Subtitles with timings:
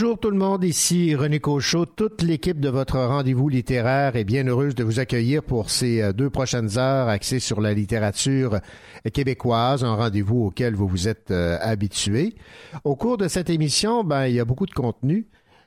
[0.00, 1.84] Bonjour tout le monde, ici René Cochot.
[1.84, 6.14] Toute l'équipe de votre rendez-vous littéraire est bien heureuse de vous accueillir pour ces euh,
[6.14, 8.60] deux prochaines heures axées sur la littérature
[9.12, 12.34] québécoise, un rendez-vous auquel vous vous êtes euh, habitués.
[12.84, 15.26] Au cours de cette émission, ben, il y a beaucoup de contenu.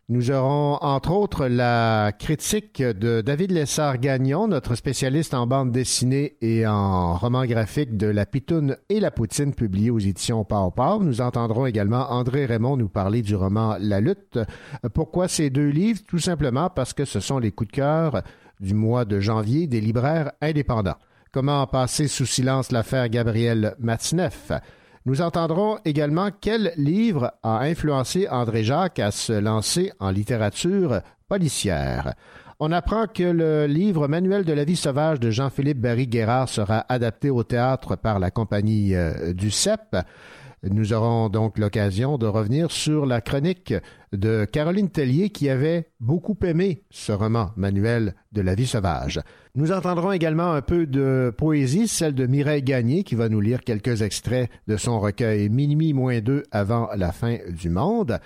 [0.09, 6.67] Nous aurons entre autres la critique de David Lessard-Gagnon, notre spécialiste en bande dessinée et
[6.67, 10.99] en roman graphique de La Pitoune et la Poutine, publié aux éditions Pau Pau.
[11.01, 14.39] Nous entendrons également André Raymond nous parler du roman La Lutte.
[14.93, 16.01] Pourquoi ces deux livres?
[16.05, 18.23] Tout simplement parce que ce sont les coups de cœur
[18.59, 20.97] du mois de janvier des libraires indépendants.
[21.31, 24.51] Comment passer sous silence l'affaire Gabriel Matzneff?
[25.05, 32.13] Nous entendrons également quel livre a influencé André Jacques à se lancer en littérature policière.
[32.61, 37.29] On apprend que le livre Manuel de la vie sauvage de Jean-Philippe Barry-Guérard sera adapté
[37.29, 39.97] au théâtre par la compagnie euh, du CEP.
[40.69, 43.73] Nous aurons donc l'occasion de revenir sur la chronique
[44.13, 49.19] de Caroline Tellier qui avait beaucoup aimé ce roman Manuel de la vie sauvage.
[49.55, 53.59] Nous entendrons également un peu de poésie, celle de Mireille Gagné qui va nous lire
[53.65, 58.19] quelques extraits de son recueil Minuit moins deux avant la fin du monde.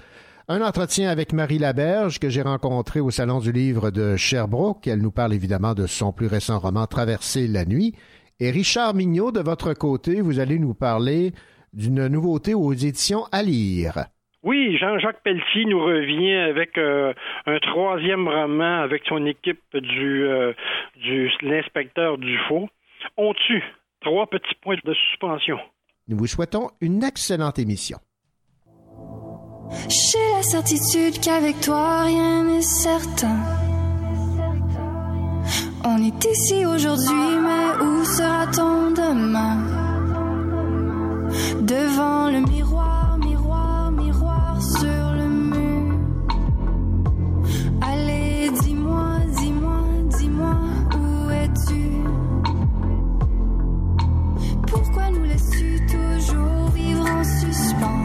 [0.47, 4.85] Un entretien avec Marie Laberge que j'ai rencontré au Salon du Livre de Sherbrooke.
[4.85, 7.95] Elle nous parle évidemment de son plus récent roman Traverser la nuit.
[8.39, 11.33] Et Richard Mignot, de votre côté, vous allez nous parler
[11.73, 14.05] d'une nouveauté aux éditions à lire.
[14.43, 17.13] Oui, Jean-Jacques Pelletier nous revient avec euh,
[17.45, 20.53] un troisième roman avec son équipe du, euh,
[20.95, 22.69] du l'inspecteur Dufaux.
[23.17, 23.63] On tue.
[24.01, 25.57] Trois petits points de suspension.
[26.07, 27.97] Nous vous souhaitons une excellente émission.
[29.89, 33.37] J'ai la certitude qu'avec toi rien n'est certain.
[35.83, 39.86] On est ici aujourd'hui, mais où sera-t-on demain?
[41.61, 45.95] Devant le miroir, miroir, miroir sur le mur.
[47.81, 49.79] Allez, dis-moi, dis-moi,
[50.17, 50.55] dis-moi,
[50.95, 51.91] où es-tu?
[54.67, 58.03] Pourquoi nous laisses-tu toujours vivre en suspens?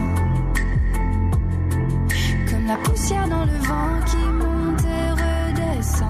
[2.49, 6.09] Comme la poussière dans le vent qui monte et redescend.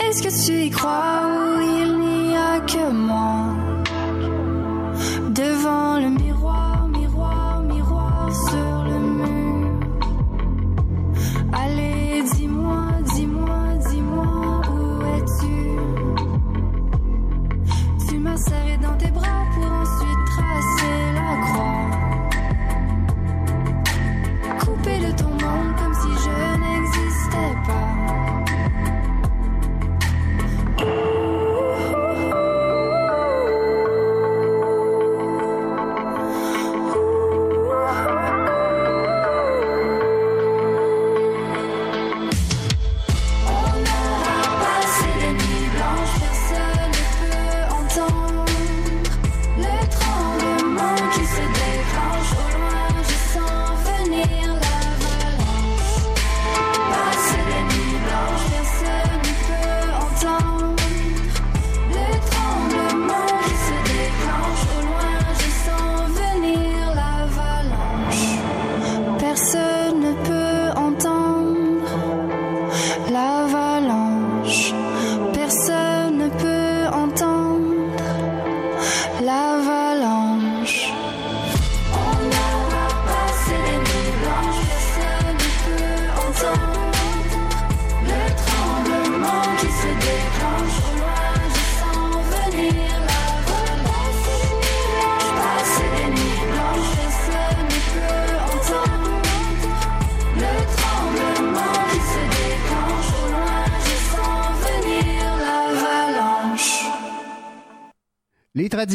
[0.00, 1.35] Est-ce que tu y crois?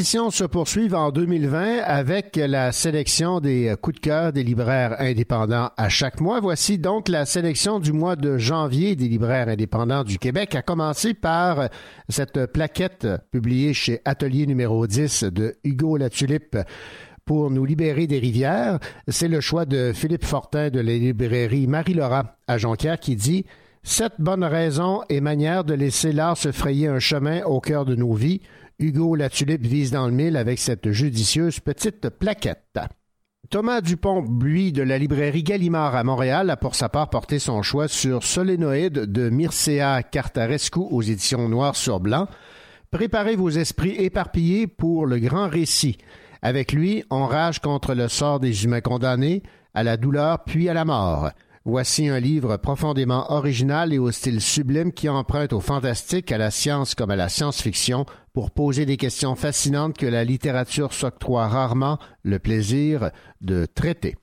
[0.02, 4.96] Les traditions se poursuivent en 2020 avec la sélection des coups de cœur des libraires
[4.98, 6.40] indépendants à chaque mois.
[6.40, 11.14] Voici donc la sélection du mois de janvier des libraires indépendants du Québec, à commencer
[11.14, 11.70] par
[12.10, 16.58] cette plaquette publiée chez Atelier numéro 10 de Hugo Latulippe
[17.24, 18.80] pour nous libérer des rivières.
[19.08, 23.46] C'est le choix de Philippe Fortin de la librairie Marie-Laura à Jonquière qui dit
[23.84, 27.96] Sept bonnes raisons et manières de laisser l'art se frayer un chemin au cœur de
[27.96, 28.42] nos vies
[28.82, 32.80] Hugo Latulippe vise dans le mille avec cette judicieuse petite plaquette.
[33.52, 37.88] Thomas Dupont-Buis de la librairie Gallimard à Montréal a pour sa part porté son choix
[37.88, 42.28] sur Solénoïde de Mircea Cartarescu aux éditions Noir sur Blanc.
[42.90, 46.00] Préparez vos esprits éparpillés pour le grand récit.
[46.42, 49.44] Avec lui, on rage contre le sort des humains condamnés,
[49.76, 51.30] à la douleur puis à la mort.
[51.64, 56.50] Voici un livre profondément original et au style sublime qui emprunte au fantastique, à la
[56.50, 62.00] science comme à la science-fiction, pour poser des questions fascinantes que la littérature s'octroie rarement
[62.24, 63.12] le plaisir
[63.42, 64.16] de traiter.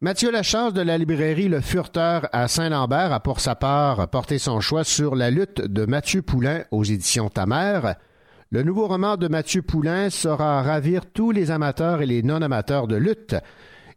[0.00, 4.60] Mathieu Lachance de la librairie Le Furteur à Saint-Lambert a pour sa part porté son
[4.60, 7.96] choix sur La lutte de Mathieu Poulain aux éditions Tamère.
[8.50, 12.96] Le nouveau roman de Mathieu Poulain saura ravir tous les amateurs et les non-amateurs de
[12.96, 13.36] lutte.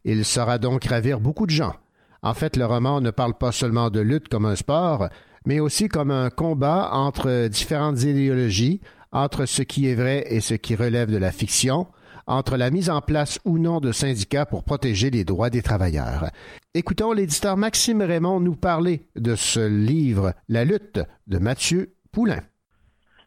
[0.04, 1.74] Il saura donc ravir beaucoup de gens.
[2.22, 5.08] En fait, le roman ne parle pas seulement de lutte comme un sport,
[5.46, 8.80] mais aussi comme un combat entre différentes idéologies,
[9.12, 11.86] entre ce qui est vrai et ce qui relève de la fiction,
[12.26, 16.30] entre la mise en place ou non de syndicats pour protéger les droits des travailleurs.
[16.74, 22.40] Écoutons l'éditeur Maxime Raymond nous parler de ce livre, La lutte de Mathieu Poulain.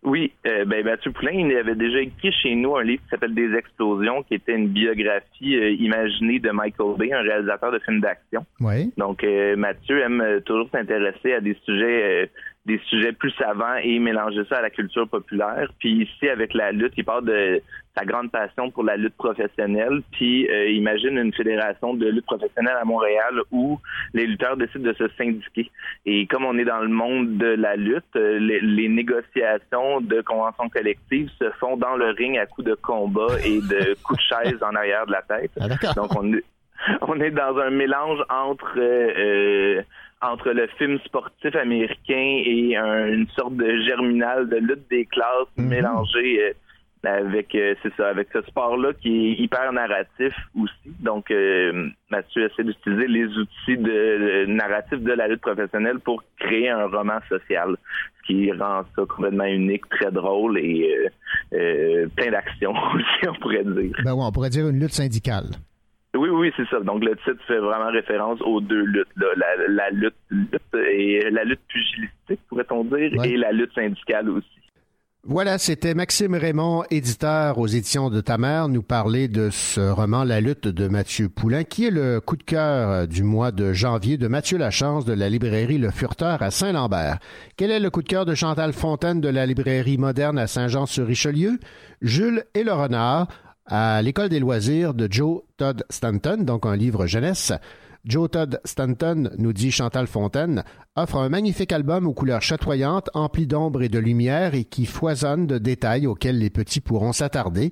[0.06, 3.34] Oui, euh, ben Mathieu Poulain, il avait déjà écrit chez nous un livre qui s'appelle
[3.34, 8.02] Des explosions, qui était une biographie euh, imaginée de Michael Bay, un réalisateur de films
[8.02, 8.46] d'action.
[8.60, 8.92] Oui.
[8.98, 12.30] Donc euh, Mathieu aime toujours s'intéresser à des sujets
[12.66, 15.68] des sujets plus savants et mélanger ça à la culture populaire.
[15.80, 17.62] Puis ici, avec la lutte, il parle de
[17.96, 20.02] sa grande passion pour la lutte professionnelle.
[20.12, 23.80] Puis euh, imagine une fédération de lutte professionnelle à Montréal où
[24.14, 25.70] les lutteurs décident de se syndiquer.
[26.06, 30.70] Et comme on est dans le monde de la lutte, euh, les, négociations de conventions
[30.70, 34.64] collectives se font dans le ring à coups de combat et de coups de chaise
[34.64, 35.52] en arrière de la tête.
[35.60, 36.44] Ah, Donc on est,
[37.02, 39.82] on est dans un mélange entre euh,
[40.24, 45.68] entre le film sportif américain et une sorte de germinal de lutte des classes mhm.
[45.68, 46.54] mélangé euh,
[47.06, 50.96] avec euh, c'est ça avec ce sport là qui est hyper narratif aussi.
[51.02, 56.70] Donc euh, Mathieu essaie d'utiliser les outils de, narratif de la lutte professionnelle pour créer
[56.70, 57.76] un roman social
[58.22, 61.10] ce qui rend ça complètement unique très drôle et
[61.52, 63.92] plein d'action aussi on pourrait dire.
[64.06, 65.48] Ben ouais, on pourrait dire une lutte syndicale
[66.16, 66.80] oui, oui, c'est ça.
[66.80, 69.08] Donc le titre fait vraiment référence aux deux luttes,
[69.70, 70.14] La, lutte,
[70.92, 74.48] et la lutte pugilistique, pourrait-on dire, et la lutte syndicale aussi.
[75.26, 80.26] Voilà, c'était Maxime Raymond, éditeur aux éditions de ta mère, nous parler de ce roman
[80.26, 84.18] La lutte de Mathieu Poulain, qui est le coup de cœur du mois de janvier
[84.18, 87.20] de Mathieu Lachance de la librairie Le Furteur à Saint-Lambert.
[87.56, 91.58] Quel est le coup de cœur de Chantal Fontaine de la librairie moderne à Saint-Jean-sur-Richelieu?
[92.02, 93.28] Jules et le renard
[93.66, 97.54] à l'école des loisirs de Joe Todd Stanton, donc un livre jeunesse.
[98.06, 100.64] Joe Todd Stanton, nous dit Chantal Fontaine,
[100.96, 105.48] offre un magnifique album aux couleurs chatoyantes, empli d'ombre et de lumière et qui foisonne
[105.48, 107.72] de détails auxquels les petits pourront s'attarder.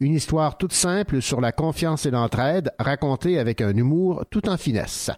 [0.00, 4.56] Une histoire toute simple sur la confiance et l'entraide, racontée avec un humour tout en
[4.56, 5.12] finesse.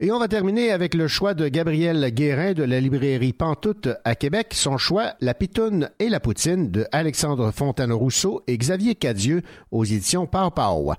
[0.00, 4.14] Et on va terminer avec le choix de Gabriel Guérin de la librairie Pantoute à
[4.14, 4.50] Québec.
[4.52, 10.28] Son choix, La Pitoune et la Poutine de Alexandre Fontaine-Rousseau et Xavier Cadieux aux éditions
[10.28, 10.92] Pau Pau.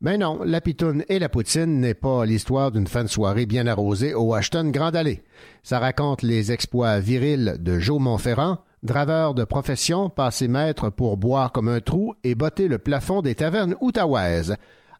[0.00, 3.66] Mais non, La Pitoune et la Poutine n'est pas l'histoire d'une fin de soirée bien
[3.66, 5.24] arrosée au Ashton Grand Allée.
[5.64, 11.50] Ça raconte les exploits virils de Joe Montferrand, draveur de profession, passé maître pour boire
[11.50, 14.54] comme un trou et botter le plafond des tavernes outaouaises.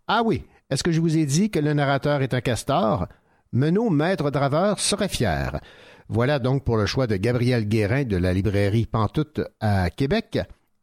[0.08, 3.06] Ah oui, est-ce que je vous ai dit que le narrateur est un castor?
[3.54, 5.60] Menot Maître Draveur serait fier.
[6.08, 10.40] Voilà donc pour le choix de Gabriel Guérin de la librairie Pantoute à Québec.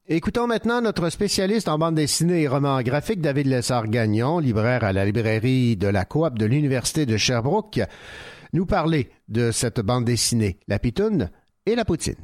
[0.07, 5.03] Écoutons maintenant notre spécialiste en bande dessinée et romans graphiques, David Lessard-Gagnon, libraire à la
[5.03, 7.81] librairie de la Coop de l'Université de Sherbrooke,
[8.53, 11.29] nous parler de cette bande dessinée, La Pitoune
[11.65, 12.15] et la Poutine.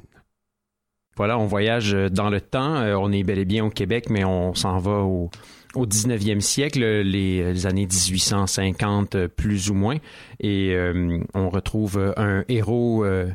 [1.18, 2.76] Voilà, on voyage dans le temps.
[2.76, 5.30] Euh, on est bel et bien au Québec, mais on s'en va au,
[5.76, 9.98] au 19e siècle, les, années 1850 plus ou moins,
[10.40, 13.28] et euh, on retrouve un héros euh,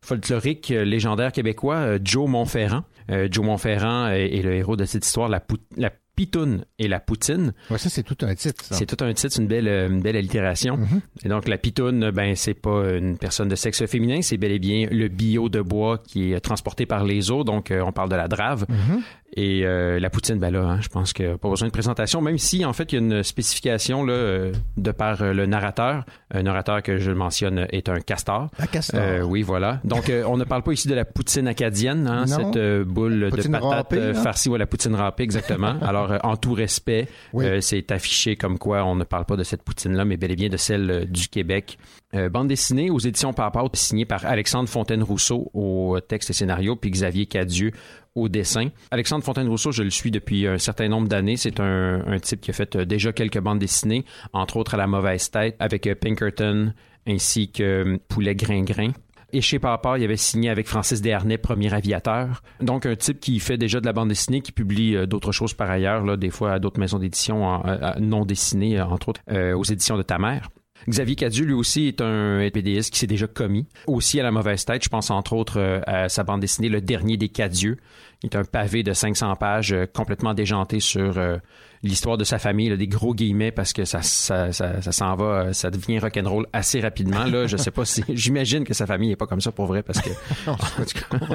[0.00, 2.84] folklorique légendaire québécois, Joe Montferrand.
[3.10, 5.42] Euh, Joe Montferrand est, le héros de cette histoire, la,
[5.76, 7.54] la Pitoune et la Poutine.
[7.70, 8.64] Ouais, ça, c'est tout un titre.
[8.70, 10.76] C'est tout un titre, une belle, une belle allitération.
[10.76, 11.26] Mm-hmm.
[11.26, 14.58] Et donc, la Pitoune, ben, c'est pas une personne de sexe féminin, c'est bel et
[14.58, 17.44] bien le bio de bois qui est transporté par les eaux.
[17.44, 18.66] Donc, on parle de la drave.
[18.68, 19.00] Mm-hmm.
[19.40, 22.38] Et euh, la poutine, ben là, hein, je pense que pas besoin de présentation, même
[22.38, 26.04] si en fait il y a une spécification là, euh, de par euh, le narrateur.
[26.34, 28.48] Un narrateur que je mentionne est un castor.
[28.58, 29.00] Un castor.
[29.28, 29.80] oui, voilà.
[29.84, 33.62] Donc on ne parle pas ici de la poutine acadienne, hein, cette boule de patates
[33.62, 34.14] râpée, là.
[34.14, 35.76] farcie, ouais, la poutine râpée, exactement.
[35.82, 37.46] Alors en tout respect, Oui.
[37.60, 40.48] c'est affiché comme quoi on ne parle pas de cette poutine-là, mais bel et bien
[40.48, 41.78] de celle du Québec.
[42.14, 46.90] Euh, bande dessinée aux éditions Papa, signée par Alexandre Fontaine-Rousseau au texte et scénario, puis
[46.90, 47.72] Xavier Cadieux
[48.18, 48.68] au dessin.
[48.90, 51.36] Alexandre Fontaine-Rousseau, je le suis depuis un certain nombre d'années.
[51.36, 54.86] C'est un, type qui a fait euh, déjà quelques bandes dessinées, entre autres à la
[54.86, 56.72] mauvaise tête, avec euh, Pinkerton
[57.06, 58.90] ainsi que euh, Poulet Gringrin.
[59.32, 62.42] Et chez Papa, il avait signé avec Francis Desharnais, premier aviateur.
[62.62, 65.70] Donc, un type qui fait déjà de la bande dessinée, qui publie d'autres choses par
[65.70, 67.62] ailleurs, là, des fois à d'autres maisons d'édition
[68.00, 69.20] non dessinées, entre autres,
[69.54, 70.48] aux éditions de ta mère.
[70.88, 73.66] Xavier Cadieux, lui aussi, est un PDS qui s'est déjà commis.
[73.86, 76.80] Aussi à la mauvaise tête, je pense entre autres euh, à sa bande dessinée Le
[76.80, 77.78] Dernier des Cadieux,
[78.20, 81.38] qui est un pavé de 500 pages euh, complètement déjanté sur euh,
[81.82, 85.14] l'histoire de sa famille, là, des gros guillemets, parce que ça, ça, ça, ça s'en
[85.16, 87.24] va, euh, ça devient rock'n'roll assez rapidement.
[87.24, 89.82] Là, je sais pas si, j'imagine que sa famille est pas comme ça pour vrai,
[89.82, 90.10] parce que
[90.46, 90.56] Non,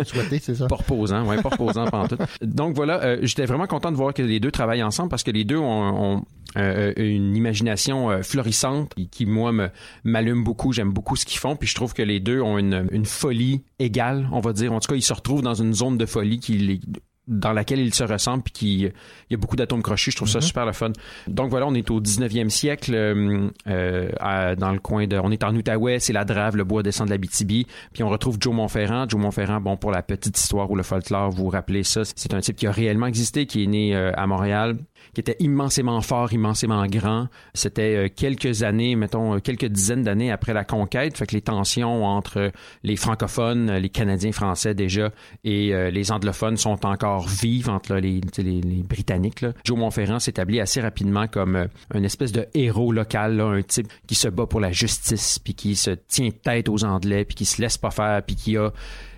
[0.04, 0.68] c'est ça.
[0.68, 2.18] pas reposant, ouais, pas reposant pendant tout.
[2.42, 5.32] Donc voilà, euh, j'étais vraiment content de voir que les deux travaillent ensemble parce que
[5.32, 6.26] les deux ont, ont,
[6.58, 9.70] euh, une imagination euh, florissante qui, qui, moi me
[10.04, 10.72] m'allume beaucoup.
[10.72, 13.64] J'aime beaucoup ce qu'ils font, puis je trouve que les deux ont une, une folie
[13.80, 14.74] égale, on va dire.
[14.74, 16.80] En tout cas, ils se retrouvent dans une zone de folie qui les
[17.28, 18.92] dans laquelle ils se ressemblent puis qui il
[19.32, 20.92] y a beaucoup d'atomes crochus je trouve ça super le fun.
[21.28, 25.32] Donc voilà on est au 19e siècle euh, euh, à- dans le coin de on
[25.32, 28.38] est en Outaouais c'est la Drave le bois descend de la BTB puis on retrouve
[28.40, 29.08] Joe Montferrand.
[29.08, 32.34] Joe Montferrand bon pour la petite histoire ou le folklore vous vous rappelez ça c'est
[32.34, 34.78] un type qui a réellement existé qui est né euh, à Montréal
[35.14, 37.28] qui était immensément fort, immensément grand.
[37.54, 41.18] C'était euh, quelques années, mettons, euh, quelques dizaines d'années après la conquête.
[41.18, 42.52] Fait que les tensions entre
[42.84, 45.12] les francophones, les Canadiens français déjà,
[45.44, 49.42] et euh, les anglophones sont encore vives entre les, les, Britanniques.
[49.42, 49.54] là.
[49.64, 53.88] Joe Montferrand s'établit assez rapidement comme euh, une espèce de héros local, là, un type
[54.08, 57.46] qui se bat pour la justice, puis qui se tient tête aux Anglais, puis qui
[57.46, 58.72] se laisse pas faire, puis qui a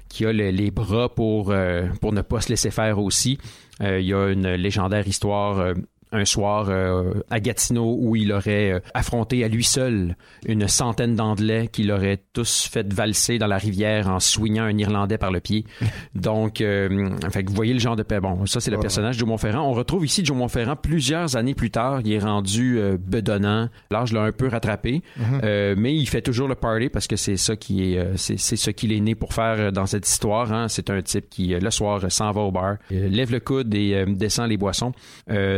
[0.08, 3.38] qui a le- les bras pour, euh, pour ne pas se laisser faire aussi.
[3.82, 5.74] Euh, il y a une légendaire histoire euh,
[6.12, 11.16] un soir euh, à Gatineau où il aurait euh, affronté à lui seul une centaine
[11.16, 15.40] d'Anglais qui l'auraient tous fait valser dans la rivière en soignant un Irlandais par le
[15.40, 15.66] pied.
[16.16, 18.20] Donc, euh, fait que vous voyez le genre de paix.
[18.20, 19.68] Bon, ça c'est le personnage de Joe Montferrand.
[19.70, 22.02] On retrouve ici Joe Montferrand plusieurs années plus tard.
[22.06, 23.70] Il est rendu euh, bedonnant.
[23.92, 25.02] L'âge l'a un peu rattrapé,
[25.44, 28.70] Euh, mais il fait toujours le party parce que c'est ça qui est, c'est ce
[28.72, 30.52] qu'il est né pour faire dans cette histoire.
[30.54, 30.68] hein.
[30.70, 34.50] C'est un type qui le soir s'en va au bar, lève le coude et descend
[34.50, 34.94] les boissons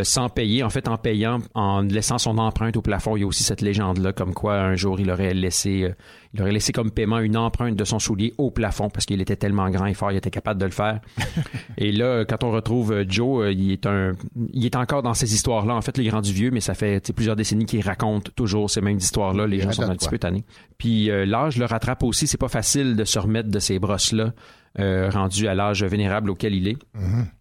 [0.03, 0.61] sans payer.
[0.61, 3.17] En fait, en payant, en laissant son empreinte au plafond.
[3.17, 5.93] Il y a aussi cette légende là, comme quoi un jour il aurait laissé, euh,
[6.33, 9.35] il aurait laissé comme paiement une empreinte de son soulier au plafond parce qu'il était
[9.35, 10.99] tellement grand et fort, il était capable de le faire.
[11.77, 14.13] et là, quand on retrouve euh, Joe, euh, il est un,
[14.53, 15.73] il est encore dans ces histoires-là.
[15.73, 18.81] En fait, il est rendu vieux, mais ça fait plusieurs décennies qu'il raconte toujours ces
[18.81, 19.47] mêmes histoires-là.
[19.47, 20.43] Les gens sont un petit peu tannés.
[20.77, 22.27] Puis euh, l'âge le rattrape aussi.
[22.27, 24.33] C'est pas facile de se remettre de ces brosses-là.
[24.79, 26.77] Euh, rendu à l'âge vénérable auquel il est.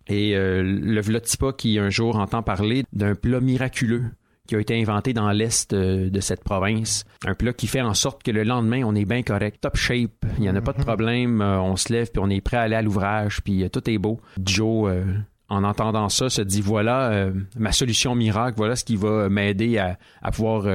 [0.09, 4.05] Et euh, le Vlotipa qui un jour entend parler d'un plat miraculeux
[4.47, 7.05] qui a été inventé dans l'est euh, de cette province.
[7.27, 10.25] Un plat qui fait en sorte que le lendemain, on est bien correct, top shape,
[10.37, 12.57] il n'y en a pas de problème, euh, on se lève puis on est prêt
[12.57, 14.21] à aller à l'ouvrage, puis euh, tout est beau.
[14.43, 15.05] Joe, euh,
[15.49, 19.97] en entendant ça, se dit voilà ma solution miracle, voilà ce qui va m'aider à,
[20.21, 20.67] à pouvoir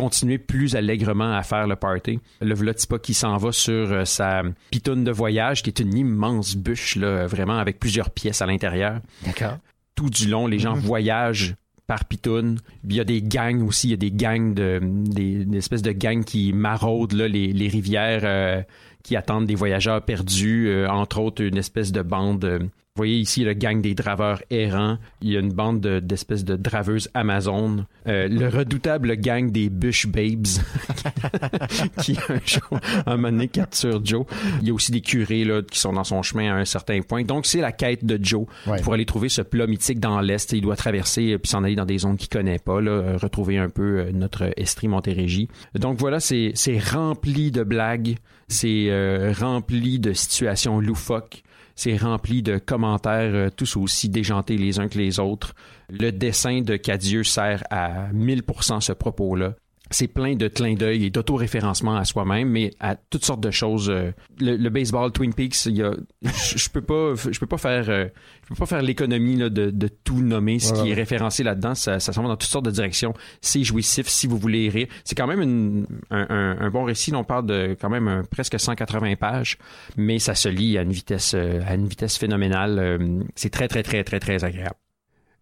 [0.00, 2.18] continuer plus allègrement à faire le party.
[2.40, 6.56] Le Vlotipa qui s'en va sur euh, sa pitoune de voyage, qui est une immense
[6.56, 9.58] bûche, là, vraiment avec plusieurs pièces à l'intérieur D'accord.
[9.94, 11.54] tout du long, les gens voyagent
[11.86, 12.58] par pitoune.
[12.88, 15.82] Il y a des gangs aussi, il y a des gangs de des, des espèces
[15.82, 18.62] de gangs qui maraudent là, les, les rivières euh,
[19.02, 22.44] qui attendent des voyageurs perdus, euh, entre autres une espèce de bande.
[22.44, 22.60] euh,
[23.00, 24.98] voyez ici le gang des draveurs errants.
[25.22, 27.86] Il y a une bande de- d'espèces de, draveuses amazones.
[28.06, 30.46] Euh, le redoutable gang des Bush Babes
[32.02, 34.24] qui un jour, un moment donné, capture Joe.
[34.62, 37.00] Il y a aussi des curés là, qui sont dans son chemin à un certain
[37.02, 37.22] point.
[37.24, 38.80] Donc c'est la quête de Joe Ouais.
[38.82, 40.52] pour aller trouver ce plat mythique dans l'Est.
[40.52, 43.16] Il doit traverser euh, puis s'en aller dans des zones qu'il connaît pas, là, euh,
[43.16, 45.48] retrouver un peu notre Estrie Montérégie.
[45.78, 48.16] Donc voilà, c'est c'est rempli de blagues,
[48.48, 51.42] c'est euh, rempli de situations loufoques.
[51.82, 55.54] C'est rempli de commentaires euh, tous aussi déjantés les uns que les autres.
[55.88, 59.54] Le dessin de Cadieux sert à 1000% ce propos-là.
[59.90, 63.90] C'est plein de clins d'œil et d'autoréférencement à soi-même, mais à toutes sortes de choses.
[63.90, 65.92] Euh, le, baseball, Twin Peaks, il y a,
[66.22, 68.06] je, peux pas, je peux pas faire, euh,
[68.44, 70.60] je peux pas faire l'économie de, de, tout nommer.
[70.60, 73.14] Ce qui est référencé là-dedans, ça, ça s'en va dans toutes sortes de directions.
[73.40, 74.86] C'est jouissif si vous voulez rire.
[75.04, 77.12] C'est quand même une, un, un, bon récit.
[77.14, 79.58] On parle de quand même presque 180 pages,
[79.96, 83.00] mais ça se lit à une vitesse, euh, à une vitesse phénoménale.
[83.34, 84.76] C'est très, très, très, très, très agréable.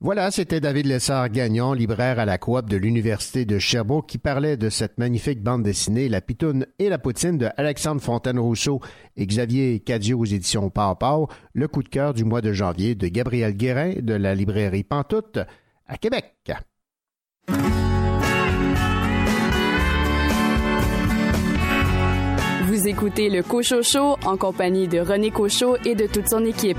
[0.00, 4.70] Voilà, c'était David Lessard-Gagnon, libraire à la coop de l'Université de Sherbrooke, qui parlait de
[4.70, 8.80] cette magnifique bande dessinée La Pitoune et la Poutine de Alexandre Fontaine-Rousseau
[9.16, 13.08] et Xavier Cadio aux éditions Pau le coup de cœur du mois de janvier de
[13.08, 15.40] Gabriel Guérin de la librairie Pantoute
[15.88, 16.52] à Québec.
[22.66, 26.78] Vous écoutez le Cochocho en compagnie de René Cochot et de toute son équipe.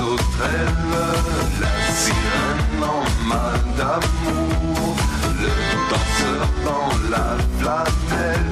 [0.00, 0.90] sauterelle,
[1.60, 4.96] la sirène en mal d'amour,
[5.40, 5.50] le
[5.90, 8.49] danseur dans la flatelle.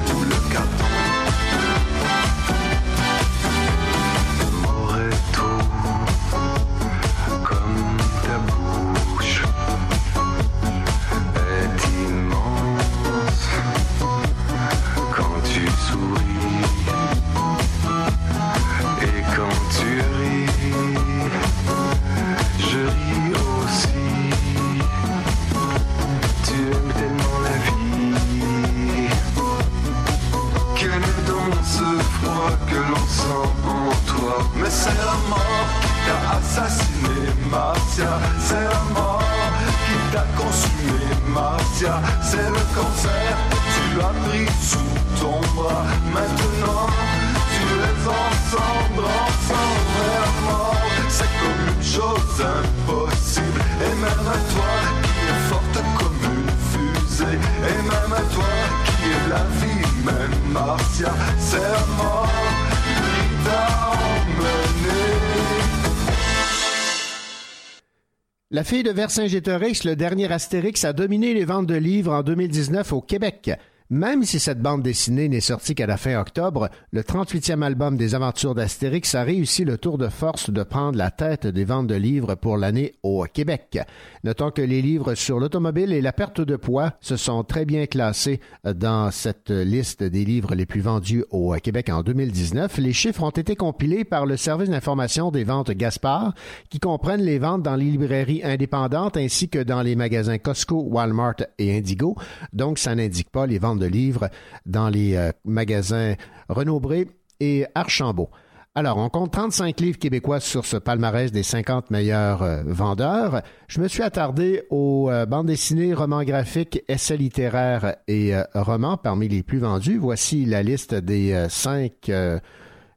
[68.91, 73.51] Vercingétorix, le dernier Astérix, a dominé les ventes de livres en 2019 au Québec.
[73.91, 78.13] Même si cette bande dessinée n'est sortie qu'à la fin octobre, le 38e album des
[78.13, 81.95] aventures d'Astérix a réussi le tour de force de prendre la tête des ventes de
[81.95, 83.79] livres pour l'année au Québec.
[84.23, 87.87] Notons que les livres sur l'automobile et la perte de poids se sont très bien
[87.87, 92.77] classés dans cette liste des livres les plus vendus au Québec en 2019.
[92.77, 96.35] Les chiffres ont été compilés par le service d'information des ventes Gaspard,
[96.69, 101.37] qui comprennent les ventes dans les librairies indépendantes ainsi que dans les magasins Costco, Walmart
[101.57, 102.15] et Indigo.
[102.53, 104.29] Donc, ça n'indique pas les ventes de livres
[104.65, 106.15] dans les euh, magasins
[106.49, 107.07] Renaud-Bré
[107.39, 108.29] et Archambault.
[108.75, 113.41] Alors, on compte 35 livres québécois sur ce palmarès des 50 meilleurs euh, vendeurs.
[113.67, 119.27] Je me suis attardé aux euh, bandes dessinées, romans graphiques, essais littéraires et romans parmi
[119.27, 119.97] les plus vendus.
[119.97, 122.11] Voici la liste des cinq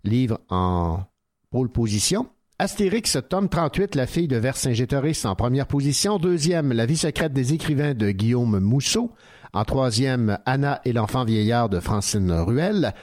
[0.04, 1.00] livres en
[1.50, 2.28] pole position.
[2.62, 6.18] Astérix, tome 38, La fille de Vercingétorix en première position.
[6.18, 9.10] Deuxième, La vie secrète des écrivains de Guillaume Mousseau.
[9.52, 12.94] En troisième, Anna et l'enfant vieillard de Francine Ruel.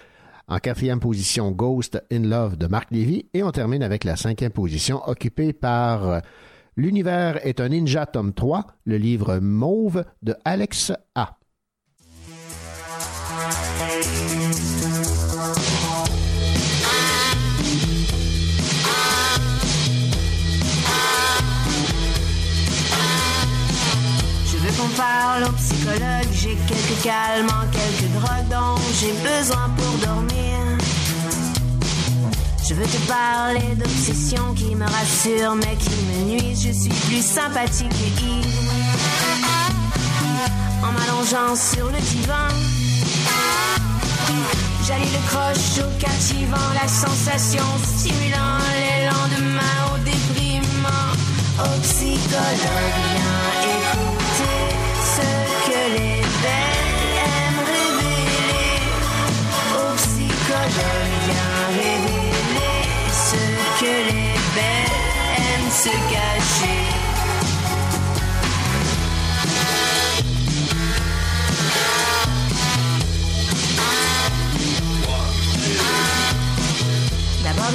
[0.48, 3.28] En quatrième position, Ghost in Love de Marc Lévy.
[3.34, 6.22] Et on termine avec la cinquième position occupée par
[6.80, 11.38] L'univers est un ninja, tome 3, le livre Mauve de Alex A.
[25.00, 30.60] parle au psychologue, j'ai quelques calmants, quelques drogues dont j'ai besoin pour dormir.
[32.68, 36.56] Je veux te parler d'obsession qui me rassure mais qui me nuit.
[36.56, 38.74] Je suis plus sympathique et ivre.
[40.84, 42.50] En m'allongeant sur le divan,
[44.86, 51.10] j'allie le croche au captivant, la sensation stimulant les lendemains au déprimant.
[51.60, 53.39] Au psychologue,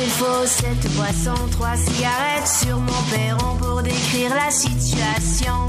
[0.04, 5.66] il faut cette boisson, trois cigarettes sur mon perron pour décrire la situation.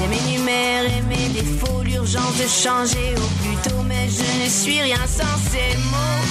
[0.00, 5.06] J'aime énumérer mes défauts, l'urgence de changer au plus tôt, mais je ne suis rien
[5.06, 6.24] sans ces mots.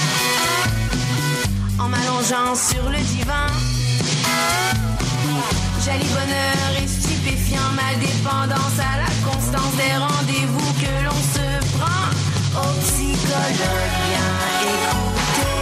[1.78, 3.46] En m'allongeant sur le divan,
[5.86, 12.10] j'allie bonheur et stupéfiant, ma dépendance à la constance des rendez-vous que l'on se prend.
[12.60, 14.36] Au psychologue, viens
[14.74, 15.58] écouter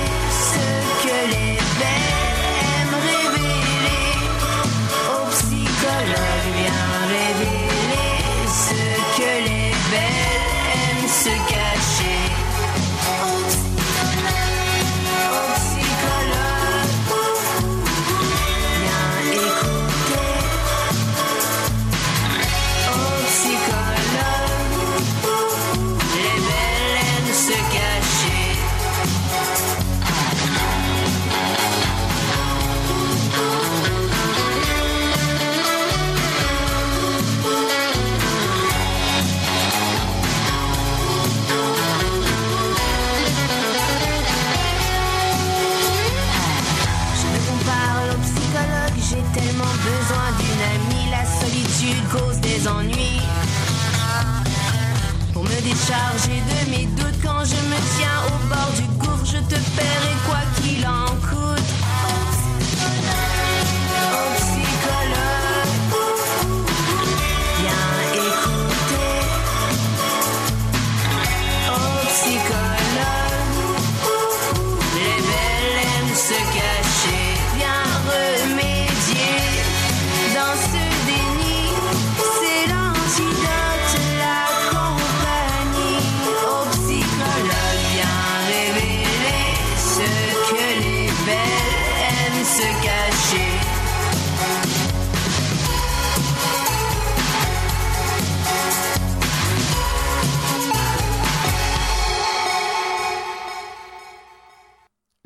[0.47, 0.65] ce
[1.03, 2.39] que les belles
[2.71, 4.15] aiment révéler.
[5.11, 6.36] Au psychologue,
[55.97, 56.26] me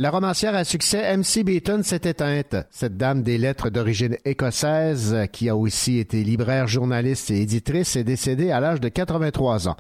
[0.02, 2.56] La romancière à succès MC Beaton s'est éteinte.
[2.72, 8.04] Cette dame des lettres d'origine écossaise, qui a aussi été libraire, journaliste et éditrice, est
[8.04, 9.78] décédée à l'âge de 83 ans.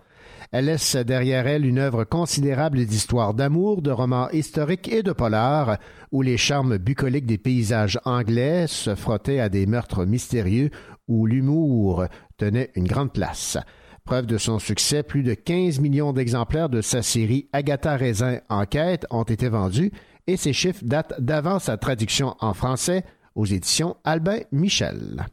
[0.51, 5.79] Elle laisse derrière elle une œuvre considérable d'histoire d'amour, de romans historiques et de polars,
[6.11, 10.69] où les charmes bucoliques des paysages anglais se frottaient à des meurtres mystérieux,
[11.07, 12.05] où l'humour
[12.37, 13.57] tenait une grande place.
[14.03, 19.05] Preuve de son succès, plus de 15 millions d'exemplaires de sa série Agatha Raisin Enquête
[19.09, 19.91] ont été vendus
[20.27, 23.03] et ces chiffres datent d'avant sa traduction en français
[23.35, 25.25] aux éditions Albin Michel.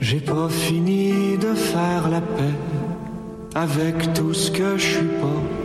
[0.00, 2.54] J'ai pas fini de faire la paix
[3.54, 5.63] avec tout ce que je suis pas,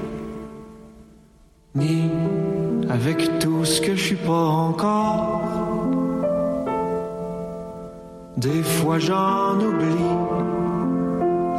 [8.98, 10.16] J'en oublie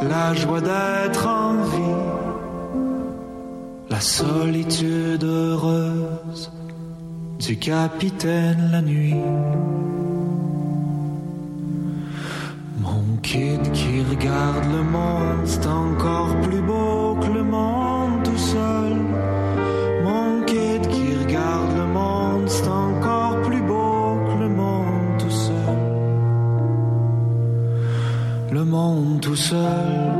[0.07, 1.95] la joie d'être en vie,
[3.89, 6.51] la solitude heureuse
[7.39, 9.15] du capitaine la nuit.
[12.79, 16.90] Mon kid qui regarde le monde, c'est encore plus beau
[29.31, 30.10] tout seul.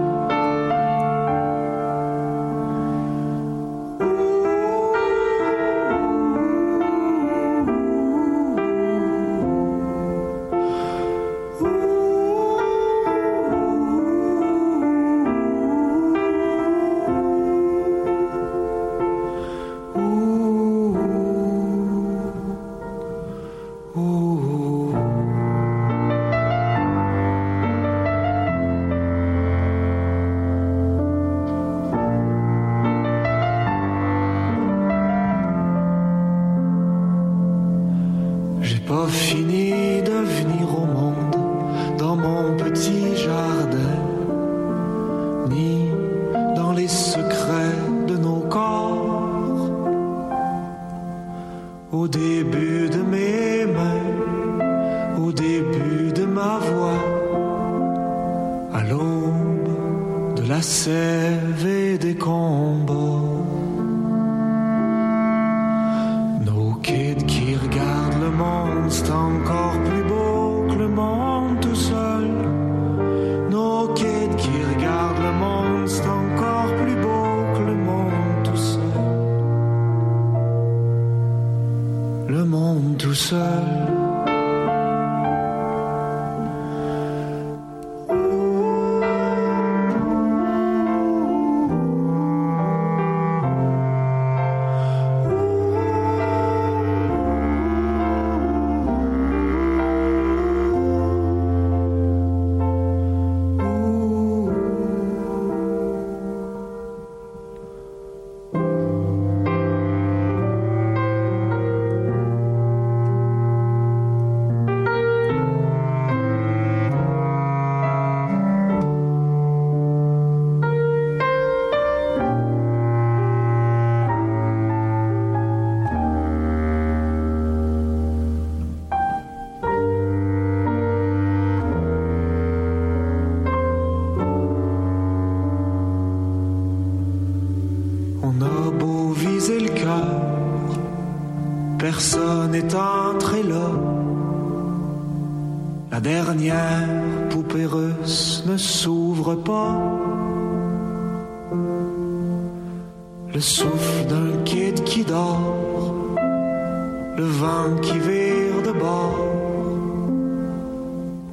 [157.21, 159.19] Le vent qui vire de bord.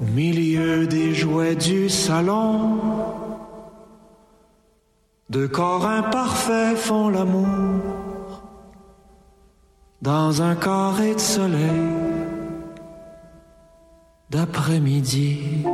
[0.03, 2.51] Au milieu des jouets du salon,
[5.31, 8.43] deux corps imparfaits font l'amour
[10.03, 11.89] dans un carré de soleil
[14.29, 15.65] d'après-midi.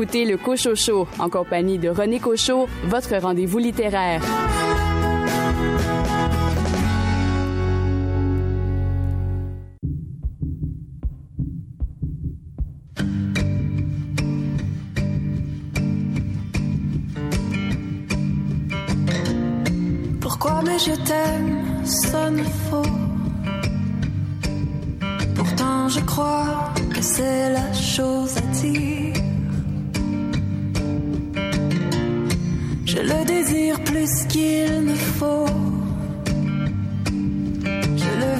[0.00, 4.22] Écoutez le Cochocho en compagnie de René Cochot, votre rendez-vous littéraire.
[20.20, 22.82] Pourquoi mais je t'aime sonne faux.
[25.34, 28.97] Pourtant je crois que c'est la chose à dire.
[32.98, 35.46] Je le désire plus qu'il ne faut.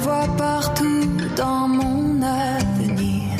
[0.01, 3.37] vois partout dans mon avenir.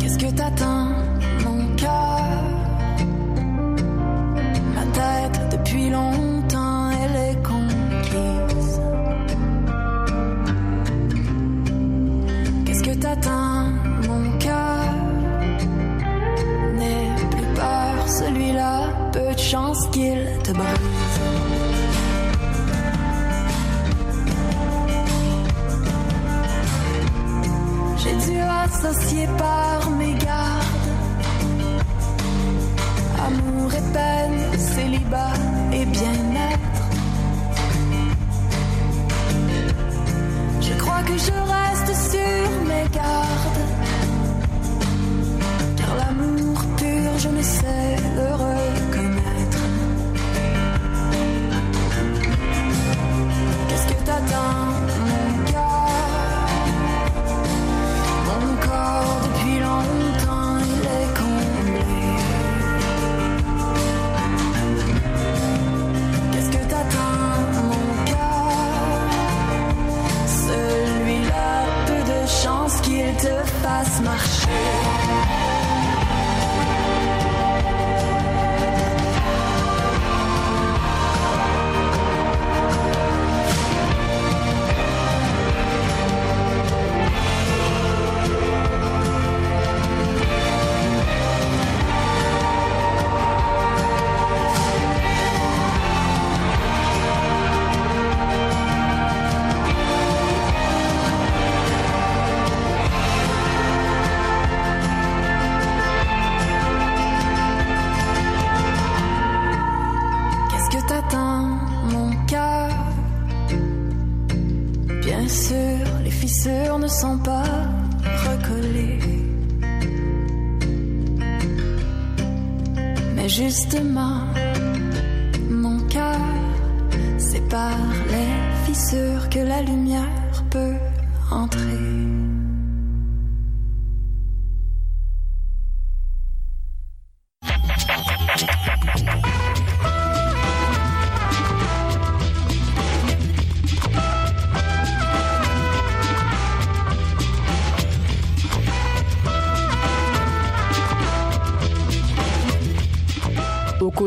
[0.00, 0.95] Qu'est-ce que t'attends,
[20.46, 20.95] te brise.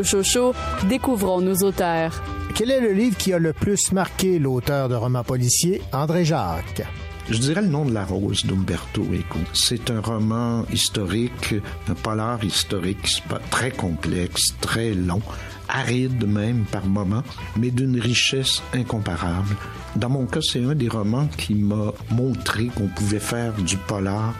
[0.00, 0.54] Cochocho,
[0.88, 2.22] découvrons nos auteurs.
[2.54, 6.80] Quel est le livre qui a le plus marqué l'auteur de romans policiers, André Jacques?
[7.28, 9.38] Je dirais le nom de la rose d'Umberto Eco.
[9.52, 11.54] C'est un roman historique,
[11.86, 15.20] un polar historique, très complexe, très long,
[15.68, 17.22] aride même par moments,
[17.58, 19.54] mais d'une richesse incomparable.
[19.96, 24.32] Dans mon cas, c'est un des romans qui m'a montré qu'on pouvait faire du polar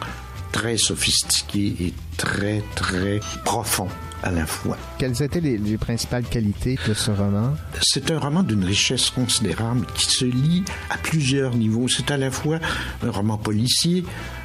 [0.51, 3.89] très sophistiqué et très, très profond
[4.23, 4.77] à la fois.
[4.97, 7.55] Quelles étaient les, les principales qualités de ce roman?
[7.81, 11.87] C'est un roman d'une richesse considérable qui se lit à plusieurs niveaux.
[11.87, 12.59] C'est à la fois
[13.03, 14.03] un roman policier,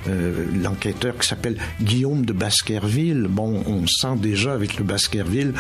[0.08, 3.26] euh, l'enquêteur qui s'appelle Guillaume de Baskerville.
[3.28, 5.52] Bon, on sent déjà avec le Baskerville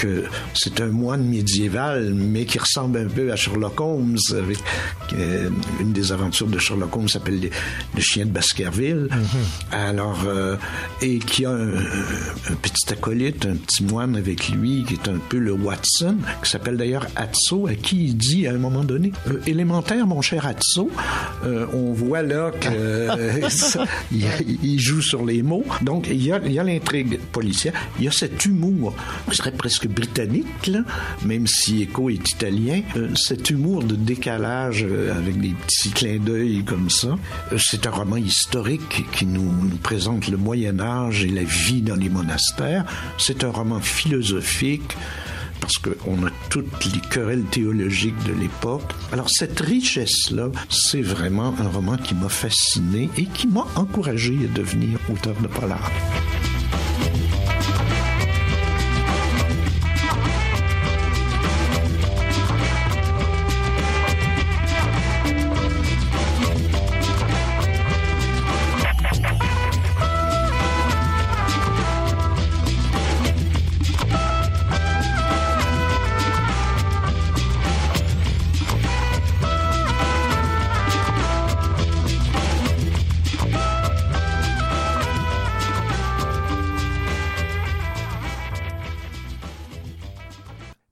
[0.00, 4.18] que c'est un moine médiéval, mais qui ressemble un peu à Sherlock Holmes.
[4.32, 4.58] Avec,
[5.12, 9.08] euh, une des aventures de Sherlock Holmes s'appelle le, chien de Baskerville.
[9.70, 10.56] Alors, euh,
[11.02, 15.18] et qui a un, un petit acolyte, un petit moine avec lui, qui est un
[15.28, 19.12] peu le Watson, qui s'appelle d'ailleurs Atso, à qui il dit à un moment donné,
[19.28, 20.90] Euh, élémentaire, mon cher Atso,
[21.44, 24.24] on voit là que ça, il,
[24.62, 25.64] il joue sur les mots.
[25.82, 28.94] Donc, il y a, l'intrigue policière, il y a cet humour,
[29.28, 30.70] je dirais presque britannique,
[31.24, 36.18] même si Echo est italien, euh, cet humour de décalage euh, avec des petits clins
[36.18, 37.18] d'œil comme ça.
[37.52, 41.82] Euh, c'est un roman historique qui nous, nous présente le Moyen Âge et la vie
[41.82, 42.84] dans les monastères.
[43.18, 44.96] C'est un roman philosophique
[45.60, 48.90] parce qu'on a toutes les querelles théologiques de l'époque.
[49.12, 54.58] Alors cette richesse-là, c'est vraiment un roman qui m'a fasciné et qui m'a encouragé à
[54.58, 55.90] devenir auteur de polar.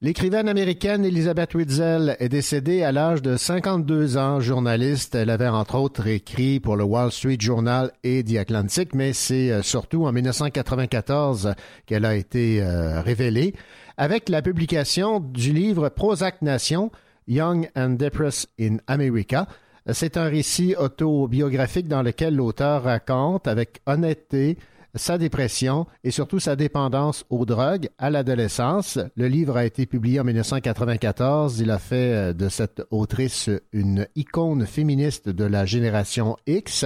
[0.08, 4.40] L'écrivaine américaine Elizabeth Witzel est décédée à l'âge de 52 ans.
[4.40, 9.12] Journaliste, elle avait entre autres écrit pour le Wall Street Journal et The Atlantic, mais
[9.12, 11.52] c'est euh, surtout en 1994
[11.84, 13.54] qu'elle a été euh, révélée
[13.98, 16.90] avec la publication du livre Prozac Nation,
[17.26, 19.46] Young and Depressed in America.
[19.92, 24.56] C'est un récit autobiographique dans lequel l'auteur raconte avec honnêteté
[24.98, 28.98] sa dépression et surtout sa dépendance aux drogues à l'adolescence.
[29.16, 31.60] Le livre a été publié en 1994.
[31.60, 36.84] Il a fait euh, de cette autrice une icône féministe de la génération X.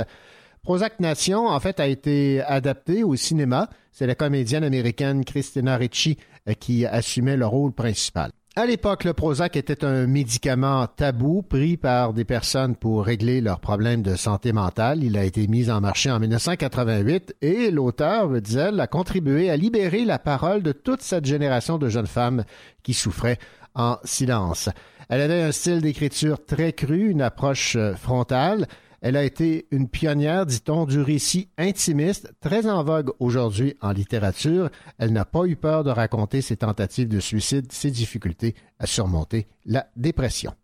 [0.62, 3.68] Prozac Nation, en fait, a été adapté au cinéma.
[3.90, 8.30] C'est la comédienne américaine Christina Ricci euh, qui assumait le rôle principal.
[8.54, 13.60] À l'époque, le Prozac était un médicament tabou pris par des personnes pour régler leurs
[13.60, 15.02] problèmes de santé mentale.
[15.02, 20.04] Il a été mis en marché en 1988 et l'auteur, Witzel, a contribué à libérer
[20.04, 22.44] la parole de toute cette génération de jeunes femmes
[22.82, 23.38] qui souffraient
[23.74, 24.68] en silence.
[25.08, 28.66] Elle avait un style d'écriture très cru, une approche frontale.
[29.02, 34.70] Elle a été une pionnière, dit-on, du récit intimiste, très en vogue aujourd'hui en littérature.
[34.96, 39.48] Elle n'a pas eu peur de raconter ses tentatives de suicide, ses difficultés à surmonter
[39.66, 40.54] la dépression.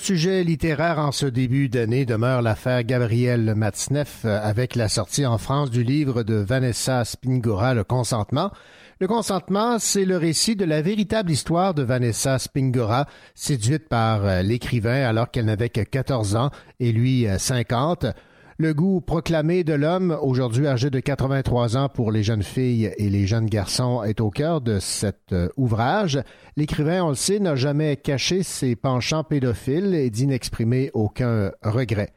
[0.00, 5.36] Sujet littéraire en ce début d'année demeure l'affaire Gabriel Matzneff euh, avec la sortie en
[5.36, 8.50] France du livre de Vanessa Spingora, Le consentement.
[8.98, 14.42] Le consentement, c'est le récit de la véritable histoire de Vanessa Spingora, séduite par euh,
[14.42, 18.06] l'écrivain alors qu'elle n'avait que 14 ans et lui euh, 50.
[18.60, 23.08] Le goût proclamé de l'homme, aujourd'hui âgé de 83 ans pour les jeunes filles et
[23.08, 26.20] les jeunes garçons, est au cœur de cet euh, ouvrage.
[26.58, 32.10] L'écrivain, on le sait, n'a jamais caché ses penchants pédophiles et dit n'exprimer aucun regret.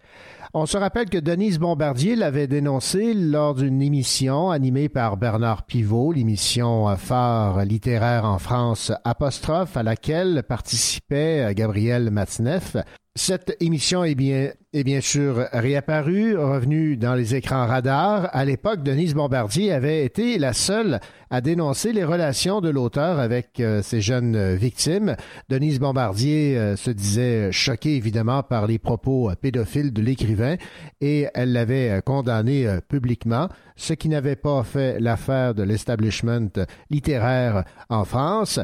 [0.54, 6.12] On se rappelle que Denise Bombardier l'avait dénoncé lors d'une émission animée par Bernard Pivot,
[6.12, 12.76] l'émission phare littéraire en France apostrophe à laquelle participait Gabriel Matzneff.
[13.16, 18.28] Cette émission est bien, sûr réapparue, revenue dans les écrans radars.
[18.36, 21.00] À l'époque, Denise Bombardier avait été la seule
[21.30, 25.16] à dénoncer les relations de l'auteur avec euh, ces jeunes victimes.
[25.48, 30.56] Denise Bombardier euh, se disait choquée évidemment par les propos pédophiles de l'écrivain
[31.00, 36.50] et elle l'avait condamné euh, publiquement, ce qui n'avait pas fait l'affaire de l'establishment
[36.90, 38.60] littéraire en France.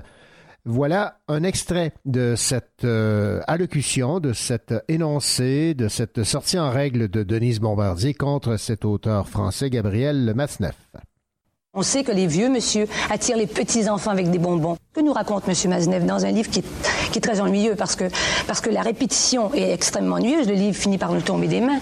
[0.65, 7.07] Voilà un extrait de cette euh, allocution, de cet énoncé, de cette sortie en règle
[7.09, 10.75] de Denise Bombardier contre cet auteur français Gabriel Matzneff.
[11.75, 14.75] On sait que les vieux monsieur attirent les petits-enfants avec des bonbons.
[14.91, 16.65] Que nous raconte monsieur Maznev dans un livre qui est,
[17.11, 18.05] qui est, très ennuyeux parce que,
[18.47, 20.47] parce que la répétition est extrêmement ennuyeuse.
[20.47, 21.77] Le livre finit par nous tomber des mains.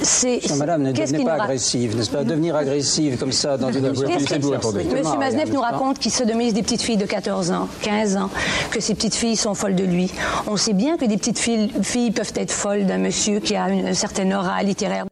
[0.00, 2.22] C'est, Madame, ne devenez pas agressive, n'est-ce pas?
[2.22, 6.96] Devenir agressive comme ça dans une Monsieur Maznev nous raconte qu'il sodomise des petites filles
[6.96, 8.30] de 14 ans, 15 ans,
[8.70, 10.12] que ces petites filles sont folles de lui.
[10.46, 13.70] On sait bien que des petites filles, filles peuvent être folles d'un monsieur qui a
[13.70, 15.04] une certaine aura littéraire.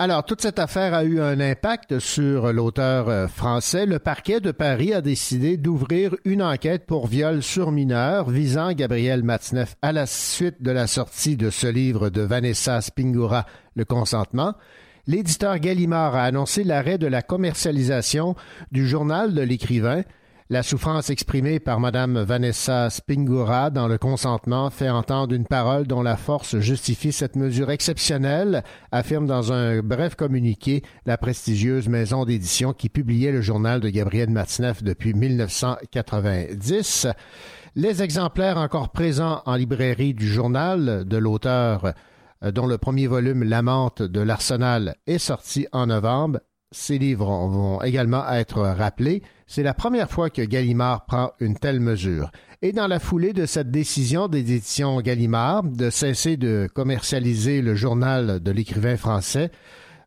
[0.00, 3.84] Alors, toute cette affaire a eu un impact sur l'auteur euh, français.
[3.84, 9.24] Le parquet de Paris a décidé d'ouvrir une enquête pour viol sur mineur visant Gabriel
[9.24, 13.44] Matzneff à la suite de la sortie de ce livre de Vanessa Spingora,
[13.74, 14.54] Le consentement.
[15.08, 18.36] L'éditeur Gallimard a annoncé l'arrêt de la commercialisation
[18.70, 20.02] du journal de l'écrivain
[20.50, 26.00] la souffrance exprimée par Mme Vanessa Spingura dans le consentement fait entendre une parole dont
[26.00, 32.72] la force justifie cette mesure exceptionnelle, affirme dans un bref communiqué la prestigieuse maison d'édition
[32.72, 37.08] qui publiait le journal de Gabriel Matzneff depuis 1990.
[37.76, 41.92] Les exemplaires encore présents en librairie du journal de l'auteur
[42.42, 46.40] euh, dont le premier volume L'amante de l'Arsenal est sorti en novembre.
[46.70, 49.22] Ces livres vont également être rappelés.
[49.50, 52.30] C'est la première fois que Gallimard prend une telle mesure.
[52.60, 57.74] Et dans la foulée de cette décision des éditions Gallimard de cesser de commercialiser le
[57.74, 59.50] journal de l'écrivain français,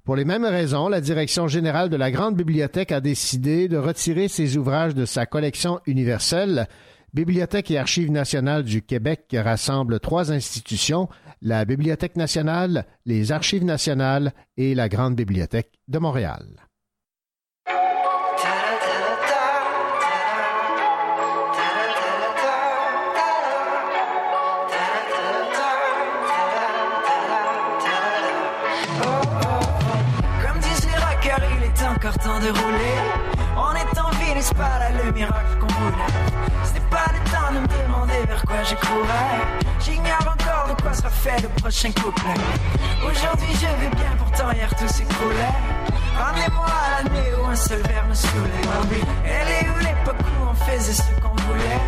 [0.03, 4.27] pour les mêmes raisons, la direction générale de la Grande Bibliothèque a décidé de retirer
[4.27, 6.67] ses ouvrages de sa collection universelle.
[7.15, 11.09] Bibliothèque et Archives nationales du Québec rassemble trois institutions,
[11.41, 16.45] la Bibliothèque nationale, les Archives nationales et la Grande Bibliothèque de Montréal.
[32.11, 32.97] Encore temps de rouler.
[33.55, 35.95] On est en ville et c'est pas là le miracle qu'on voulait.
[36.73, 39.41] N'est pas le temps de me demander vers quoi je courais.
[39.79, 42.33] J'ignore encore de quoi sera fait le prochain couplet.
[43.05, 45.55] Aujourd'hui je vais bien, pourtant hier tout s'écroulait.
[46.17, 48.67] Ramenez-moi à l'année où un seul verre me saoulait.
[49.25, 51.81] Elle est où l'époque où on faisait ce qu'on voulait?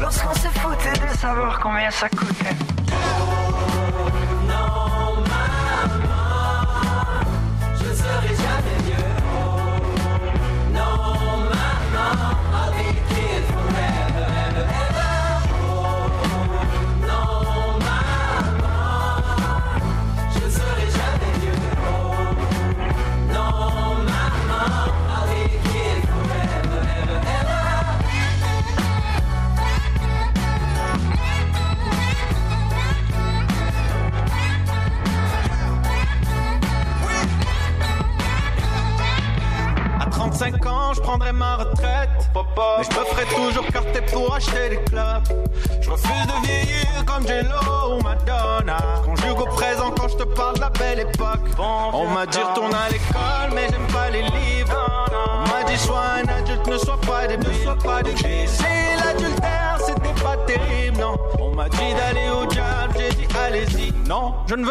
[0.00, 2.56] Lorsqu'on se foutait de savoir combien ça coûtait.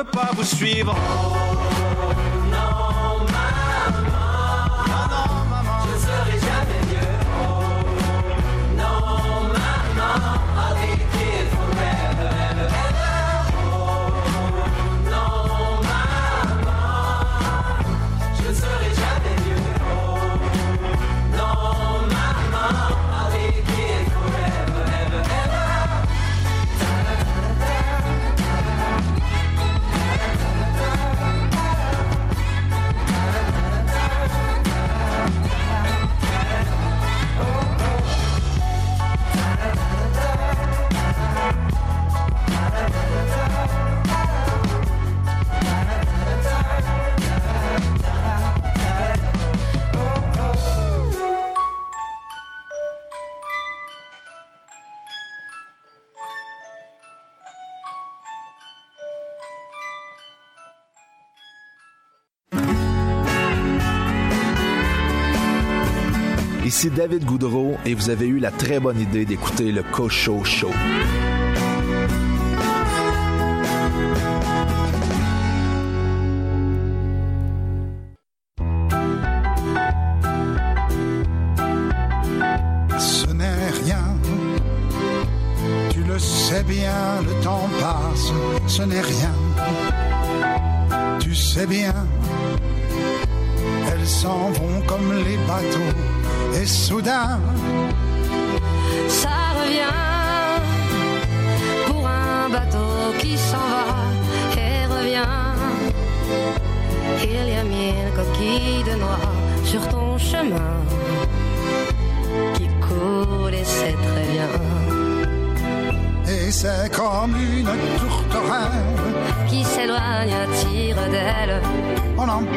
[0.04, 0.96] Pas vous suivre.
[66.82, 70.72] Ici David Goudreau et vous avez eu la très bonne idée d'écouter le Cocho Show.
[70.72, 71.31] Ce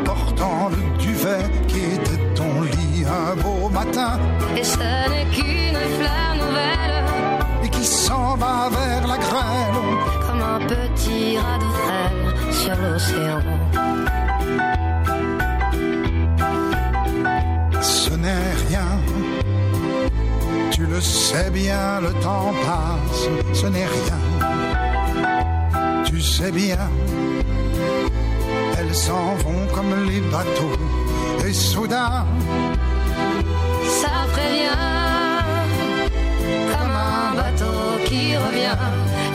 [0.05, 0.24] Doch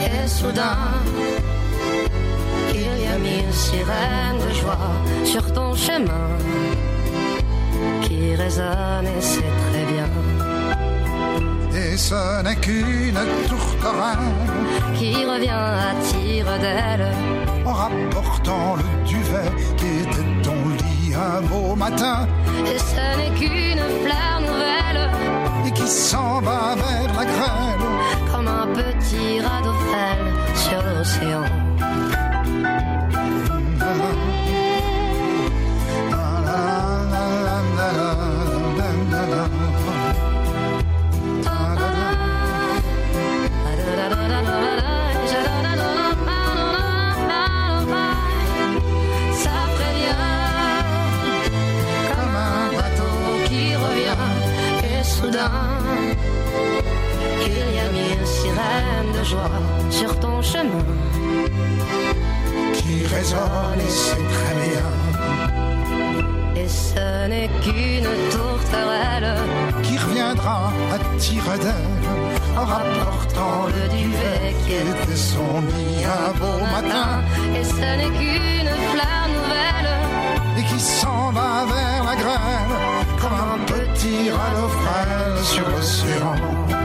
[0.00, 0.78] et soudain
[2.74, 4.92] il y a mille sirènes de joie
[5.24, 6.28] sur ton chemin
[8.02, 10.08] qui résonnent et c'est très bien.
[11.74, 14.32] Et ce n'est qu'une tourterelle
[14.94, 17.08] qui revient à tire d'aile
[17.64, 22.26] en rapportant le duvet qui était ton lit un beau matin.
[22.66, 25.10] Et ce n'est qu'une fleur nouvelle.
[25.66, 27.80] Et qui s'en va vers la grêle.
[28.40, 31.44] Comme un petit radeau frêle sur l'océan.
[59.18, 59.58] De joie
[59.90, 60.84] sur ton chemin.
[62.74, 64.90] Qui résonne et c'est très bien.
[66.62, 69.36] et ce n'est qu'une tourterelle
[69.82, 72.10] qui reviendra à tire d'aile
[72.56, 77.22] en rapportant le duvet qui était son lit un beau matin.
[77.58, 79.92] et ce n'est qu'une fleur nouvelle.
[80.58, 82.76] Et qui s'en va vers la grêle
[83.20, 84.30] comme un petit
[84.78, 86.79] frêle sur l'océan.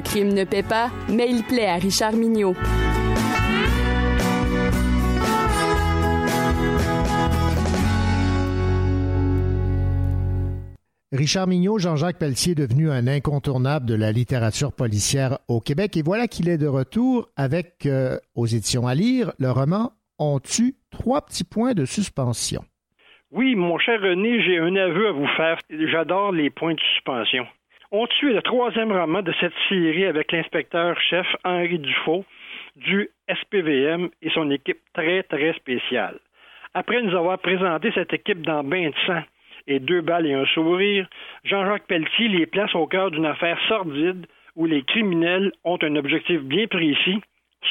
[0.00, 2.54] Le crime ne paie pas, mais il plaît à Richard Mignot.
[11.12, 16.02] Richard Mignot, Jean-Jacques Pelletier est devenu un incontournable de la littérature policière au Québec et
[16.02, 20.76] voilà qu'il est de retour avec, euh, aux éditions à lire, le roman On tue
[20.90, 22.64] trois petits points de suspension.
[23.32, 25.58] Oui, mon cher René, j'ai un aveu à vous faire.
[25.68, 27.44] J'adore les points de suspension.
[27.92, 32.24] On tue le troisième roman de cette série avec l'inspecteur-chef Henri Dufault
[32.76, 36.20] du SPVM et son équipe très, très spéciale.
[36.72, 39.22] Après nous avoir présenté cette équipe dans Bain de sang
[39.66, 41.08] et deux balles et un sourire,
[41.42, 44.24] Jean-Jacques Pelletier les place au cœur d'une affaire sordide
[44.54, 47.20] où les criminels ont un objectif bien précis,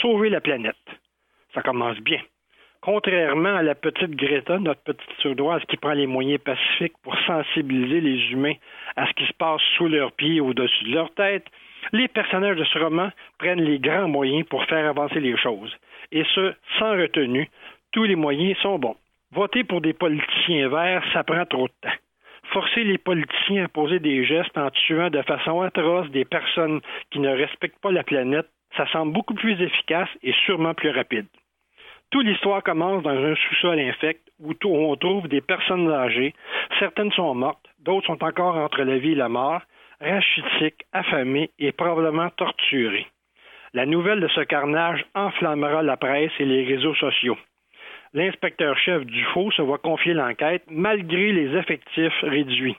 [0.01, 0.75] sauver la planète.
[1.53, 2.19] Ça commence bien.
[2.81, 8.01] Contrairement à la petite Greta, notre petite suédoise qui prend les moyens pacifiques pour sensibiliser
[8.01, 8.55] les humains
[8.99, 11.45] à ce qui se passe sous leurs pieds au-dessus de leur tête,
[11.93, 15.73] Les personnages de ce roman prennent les grands moyens pour faire avancer les choses,
[16.11, 17.49] et ce, sans retenue.
[17.93, 18.97] Tous les moyens sont bons.
[19.31, 21.97] Voter pour des politiciens verts, ça prend trop de temps.
[22.51, 26.81] Forcer les politiciens à poser des gestes en tuant de façon atroce des personnes
[27.11, 31.27] qui ne respectent pas la planète, ça semble beaucoup plus efficace et sûrement plus rapide.
[32.11, 36.33] Toute l'histoire commence dans un sous-sol infect où on trouve des personnes âgées.
[36.79, 39.61] Certaines sont mortes, d'autres sont encore entre la vie et la mort,
[40.01, 43.07] rachitiques, affamées et probablement torturées.
[43.73, 47.37] La nouvelle de ce carnage enflammera la presse et les réseaux sociaux.
[48.13, 52.77] L'inspecteur-chef Dufault se voit confier l'enquête malgré les effectifs réduits.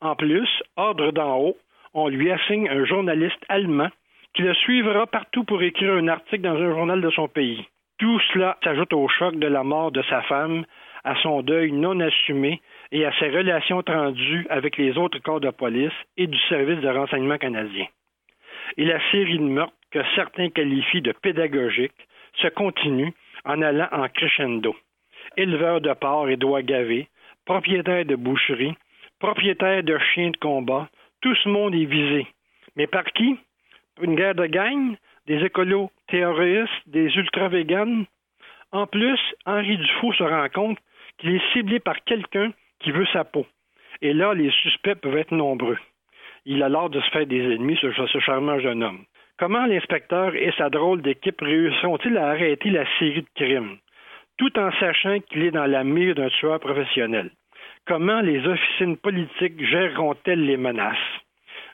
[0.00, 1.56] En plus, ordre d'en haut,
[1.92, 3.90] on lui assigne un journaliste allemand
[4.34, 7.66] qui le suivra partout pour écrire un article dans un journal de son pays.
[7.98, 10.64] Tout cela s'ajoute au choc de la mort de sa femme,
[11.04, 12.62] à son deuil non assumé
[12.92, 16.88] et à ses relations tendues avec les autres corps de police et du service de
[16.88, 17.86] renseignement canadien.
[18.76, 22.06] Et la série de meurtres que certains qualifient de pédagogiques
[22.40, 23.12] se continue
[23.44, 24.76] en allant en crescendo.
[25.36, 27.08] Éleveur de porcs et doigts gavés,
[27.46, 28.74] propriétaire de boucherie,
[29.18, 30.88] propriétaire de chiens de combat,
[31.22, 32.26] tout ce monde est visé.
[32.76, 33.38] Mais par qui?
[34.00, 34.96] Une guerre de gang?
[35.26, 38.06] des écolos terroristes, des ultra-véganes?
[38.72, 40.78] En plus, Henri Dufault se rend compte
[41.18, 42.52] qu'il est ciblé par quelqu'un
[42.82, 43.46] qui veut sa peau.
[44.00, 45.78] Et là, les suspects peuvent être nombreux.
[46.44, 49.04] Il a l'art de se faire des ennemis, ce, ce charmant jeune homme.
[49.38, 53.78] Comment l'inspecteur et sa drôle d'équipe réussiront-ils à arrêter la série de crimes,
[54.38, 57.30] tout en sachant qu'il est dans la mire d'un tueur professionnel?
[57.86, 60.96] Comment les officines politiques géreront-elles les menaces?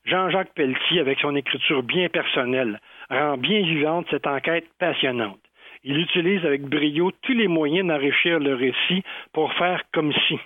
[0.07, 2.81] Jean-Jacques Pelletier, avec son écriture bien personnelle,
[3.11, 5.41] rend bien vivante cette enquête passionnante.
[5.85, 9.03] Il utilise avec brio tous les moyens d'enrichir le récit
[9.33, 10.39] pour faire comme si.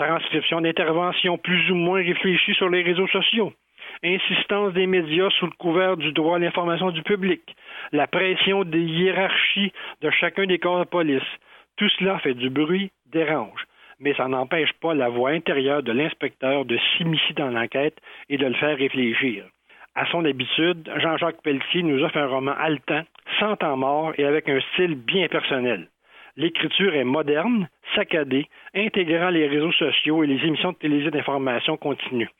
[0.00, 3.52] Transcription d'interventions plus ou moins réfléchies sur les réseaux sociaux,
[4.02, 7.42] insistance des médias sous le couvert du droit à l'information du public,
[7.92, 11.30] la pression des hiérarchies de chacun des corps de police.
[11.76, 13.66] Tout cela fait du bruit, dérange,
[13.98, 17.98] mais ça n'empêche pas la voix intérieure de l'inspecteur de s'immiscer dans l'enquête
[18.30, 19.44] et de le faire réfléchir.
[19.94, 23.02] À son habitude, Jean-Jacques Pelletier nous offre un roman haletant,
[23.38, 25.88] sans temps mort et avec un style bien personnel.
[26.36, 32.30] L'écriture est moderne, saccadée, intégrant les réseaux sociaux et les émissions de télévision d'information continue.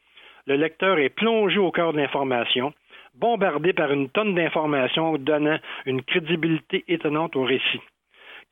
[0.46, 2.72] Le lecteur est plongé au cœur de l'information,
[3.14, 7.80] bombardé par une tonne d'informations donnant une crédibilité étonnante au récit.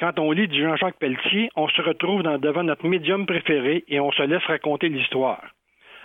[0.01, 4.13] Quand on lit du Jean-Jacques Pelletier, on se retrouve devant notre médium préféré et on
[4.13, 5.43] se laisse raconter l'histoire.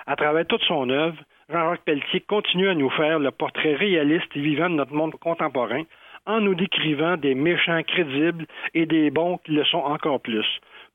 [0.08, 1.18] À travers toute son œuvre,
[1.50, 5.84] Jean-Jacques Pelletier continue à nous faire le portrait réaliste et vivant de notre monde contemporain
[6.26, 10.46] en nous décrivant des méchants crédibles et des bons qui le sont encore plus.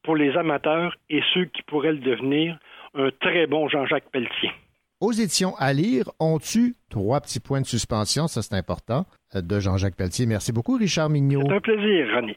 [0.02, 2.58] Pour les amateurs et ceux qui pourraient le devenir,
[2.94, 4.50] un très bon Jean-Jacques Pelletier.
[5.00, 9.04] Aux éditions à lire, ont-tu trois petits points de suspension, ça c'est important,
[9.34, 10.26] de Jean-Jacques Pelletier.
[10.26, 11.42] Merci beaucoup, Richard Mignot.
[11.46, 12.36] C'est un plaisir, René.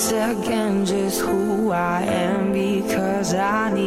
[0.00, 3.79] once again just who I am because I need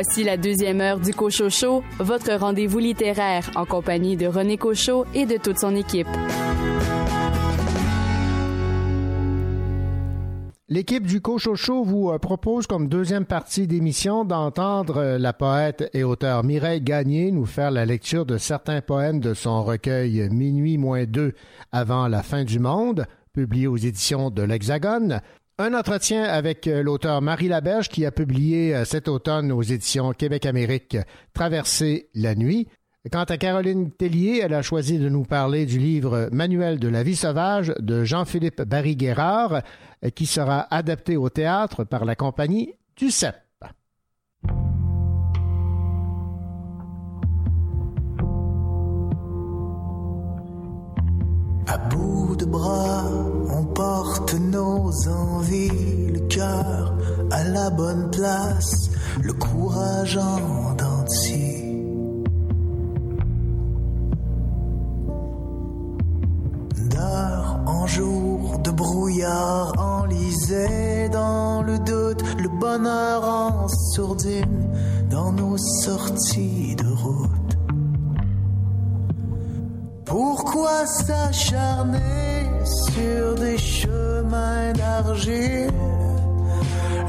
[0.00, 5.26] Voici la deuxième heure du Cochocho, votre rendez-vous littéraire en compagnie de René Cochot et
[5.26, 6.06] de toute son équipe.
[10.68, 16.04] L'équipe du Cochocho vous euh, propose comme deuxième partie d'émission d'entendre euh, la poète et
[16.04, 21.06] auteure Mireille Gagné nous faire la lecture de certains poèmes de son recueil Minuit moins
[21.06, 21.32] deux
[21.72, 25.22] avant la fin du monde, publié aux éditions de l'Hexagone.
[25.60, 30.12] Un entretien avec euh, l'auteur Marie Laberge qui a publié euh, cet automne aux éditions
[30.12, 30.96] Québec-Amérique
[31.34, 32.68] Traverser la nuit.
[33.10, 37.02] Quant à Caroline Tellier, elle a choisi de nous parler du livre Manuel de la
[37.02, 39.62] vie sauvage de Jean-Philippe Barry-Guérard,
[40.04, 43.34] euh, qui sera adapté au théâtre par la compagnie du CEP.
[51.66, 53.10] À bout de bras,
[53.78, 56.92] porte nos envies, le cœur
[57.30, 58.90] à la bonne place,
[59.22, 61.64] le courage en dentier.
[66.90, 74.66] D'heure en jour, de brouillard enlisé dans le doute, le bonheur en sourdine
[75.08, 77.47] dans nos sorties de route.
[80.08, 85.70] Pourquoi s'acharner sur des chemins d'argile,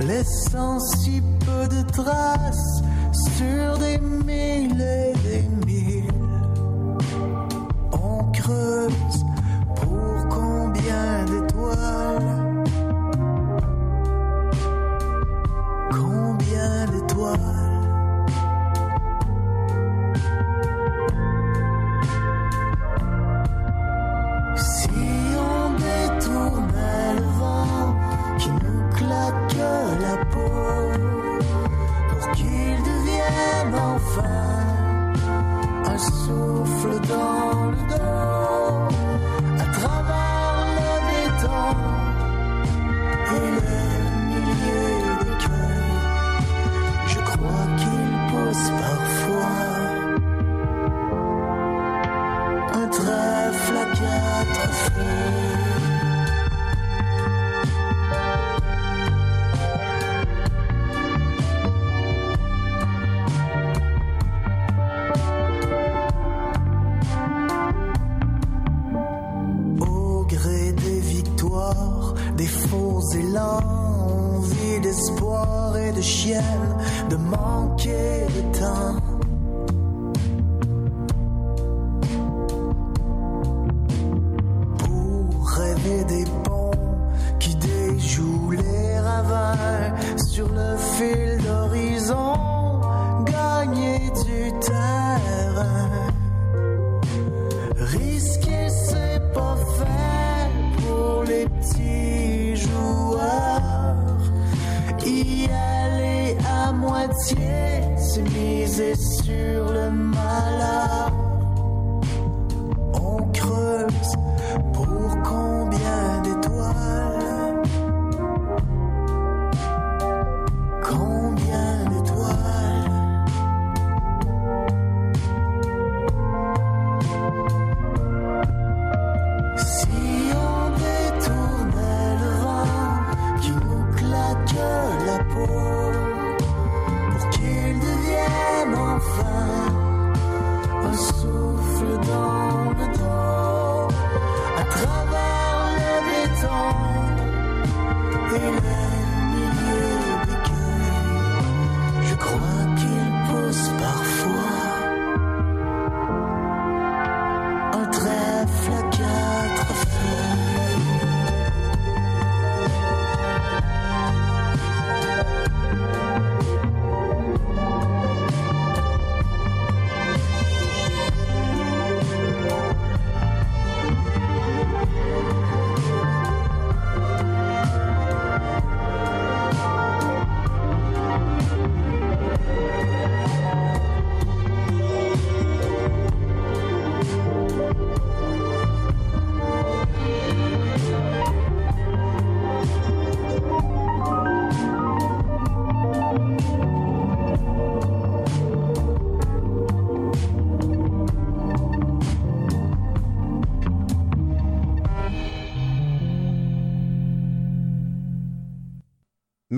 [0.02, 2.82] laissant si peu de traces
[3.38, 6.14] sur des mille et des mille?
[7.94, 9.26] On creuse
[9.76, 12.66] pour combien d'étoiles?
[15.90, 17.59] Combien d'étoiles?
[30.32, 30.92] Pour
[32.34, 34.24] qu'il devienne enfin
[35.86, 38.39] un souffle dans le dos,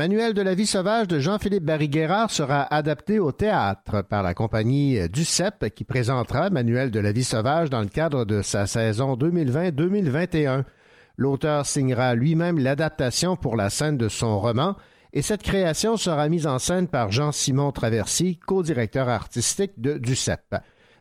[0.02, 4.98] Manuel de la vie sauvage de Jean-Philippe Barry-Guerrard sera adapté au théâtre par la compagnie
[5.10, 10.64] DUCEP qui présentera Manuel de la vie sauvage dans le cadre de sa saison 2020-2021.
[11.18, 14.76] L'auteur signera lui-même l'adaptation pour la scène de son roman
[15.14, 20.56] et cette création sera mise en scène par Jean-Simon Traversy, co-directeur artistique de DUCEP.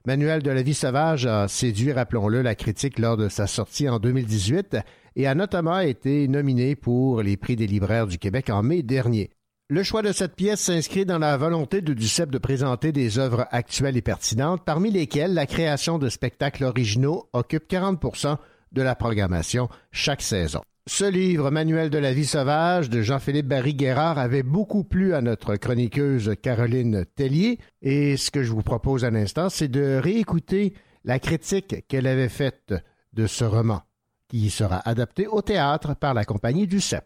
[0.05, 3.99] Manuel de la vie sauvage a séduit, rappelons-le, la critique lors de sa sortie en
[3.99, 4.77] 2018
[5.17, 9.31] et a notamment été nominé pour les prix des libraires du Québec en mai dernier.
[9.69, 13.47] Le choix de cette pièce s'inscrit dans la volonté de Duceppe de présenter des œuvres
[13.53, 18.37] actuelles et pertinentes, parmi lesquelles la création de spectacles originaux occupe 40%
[18.73, 20.63] de la programmation chaque saison.
[20.89, 25.55] Ce livre, Manuel de la vie sauvage de Jean-Philippe Barry-Guerrard, avait beaucoup plu à notre
[25.55, 27.61] chroniqueuse Caroline Tellier.
[27.81, 32.29] Et ce que je vous propose à l'instant, c'est de réécouter la critique qu'elle avait
[32.29, 32.75] faite
[33.13, 33.83] de ce roman,
[34.31, 37.05] qui sera adapté au théâtre par la compagnie du CEP.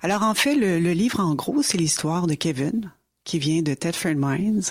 [0.00, 2.90] Alors en fait, le, livre en gros, c'est l'histoire de Kevin,
[3.24, 4.62] qui vient de Thetford Mines,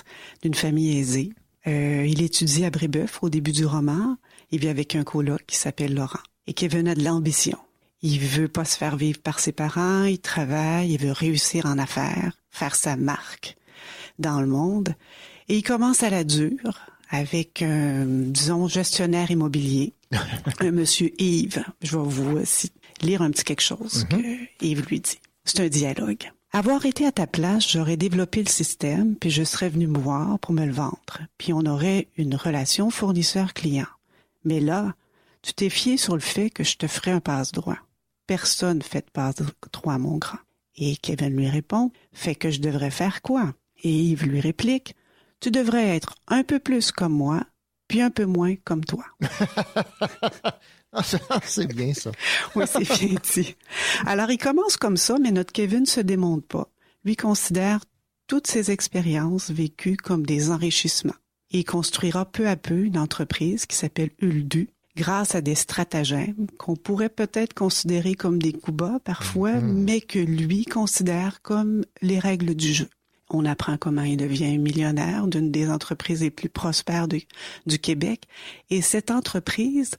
[0.42, 1.32] d'une famille aisée.
[1.66, 4.16] Euh, il étudie à Brébeuf au début du roman.
[4.50, 6.20] Il vit avec un coloc qui s'appelle Laurent.
[6.46, 7.58] Et Kevin a de l'ambition.
[8.02, 11.78] Il veut pas se faire vivre par ses parents, il travaille, il veut réussir en
[11.78, 13.56] affaires, faire sa marque
[14.18, 14.94] dans le monde.
[15.48, 19.94] Et il commence à la dure avec un, disons, gestionnaire immobilier,
[20.70, 21.64] monsieur Yves.
[21.82, 25.18] Je vais vous aussi lire un petit quelque chose que Yves lui dit.
[25.44, 26.30] C'est un dialogue.
[26.52, 30.38] Avoir été à ta place, j'aurais développé le système, puis je serais venu me voir
[30.38, 33.86] pour me le vendre, puis on aurait une relation fournisseur-client.
[34.44, 34.94] Mais là,
[35.40, 37.78] tu t'es fié sur le fait que je te ferais un passe-droit.
[38.26, 40.38] Personne fait de passe-droit, mon grand.
[40.76, 43.54] Et Kevin lui répond, fait que je devrais faire quoi?
[43.82, 44.94] Et Yves lui réplique,
[45.40, 47.44] tu devrais être un peu plus comme moi,
[47.92, 49.04] puis un peu moins comme toi.
[51.44, 52.10] c'est bien ça.
[52.54, 53.54] oui, c'est bien dit.
[54.06, 56.70] Alors, il commence comme ça, mais notre Kevin ne se démonte pas.
[57.04, 57.80] Lui considère
[58.28, 61.12] toutes ses expériences vécues comme des enrichissements.
[61.50, 66.46] Et il construira peu à peu une entreprise qui s'appelle Uldu, grâce à des stratagèmes
[66.56, 72.18] qu'on pourrait peut-être considérer comme des coups bas parfois, mais que lui considère comme les
[72.18, 72.88] règles du jeu.
[73.34, 77.20] On apprend comment il devient millionnaire d'une des entreprises les plus prospères de-
[77.66, 78.24] du Québec.
[78.70, 79.92] Et cette entreprise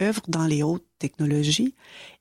[0.00, 1.74] œuvre dans les hautes technologies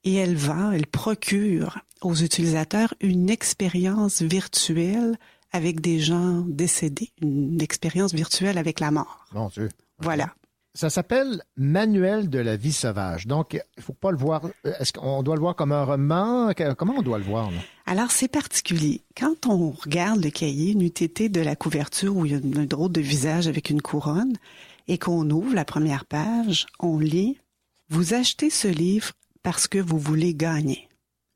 [0.04, 5.18] et elle vend, elle procure aux utilisateurs une expérience virtuelle
[5.52, 9.26] avec des gens décédés, une expérience virtuelle avec la mort.
[9.34, 9.70] Mon Dieu.
[10.00, 10.34] Voilà.
[10.78, 13.26] Ça s'appelle Manuel de la vie sauvage.
[13.26, 14.44] Donc, il faut pas le voir.
[14.64, 16.52] Est-ce qu'on doit le voir comme un roman?
[16.78, 17.50] Comment on doit le voir?
[17.88, 19.02] Alors, c'est particulier.
[19.18, 22.66] Quand on regarde le cahier, une UTT de la couverture où il y a un
[22.66, 24.38] drôle de visage avec une couronne,
[24.88, 27.40] et qu'on ouvre la première page, on lit
[27.90, 30.87] Vous achetez ce livre parce que vous voulez gagner.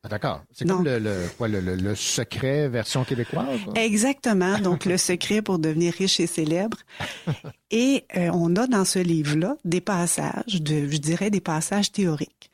[0.04, 0.41] Ah, D'accord.
[0.52, 3.60] C'est comme le, le, quoi, le, le, le secret version québécoise.
[3.76, 4.58] Exactement.
[4.58, 6.78] Donc, le secret pour devenir riche et célèbre.
[7.72, 12.49] Et euh, on a dans ce livre-là des passages, de, je dirais des passages théoriques,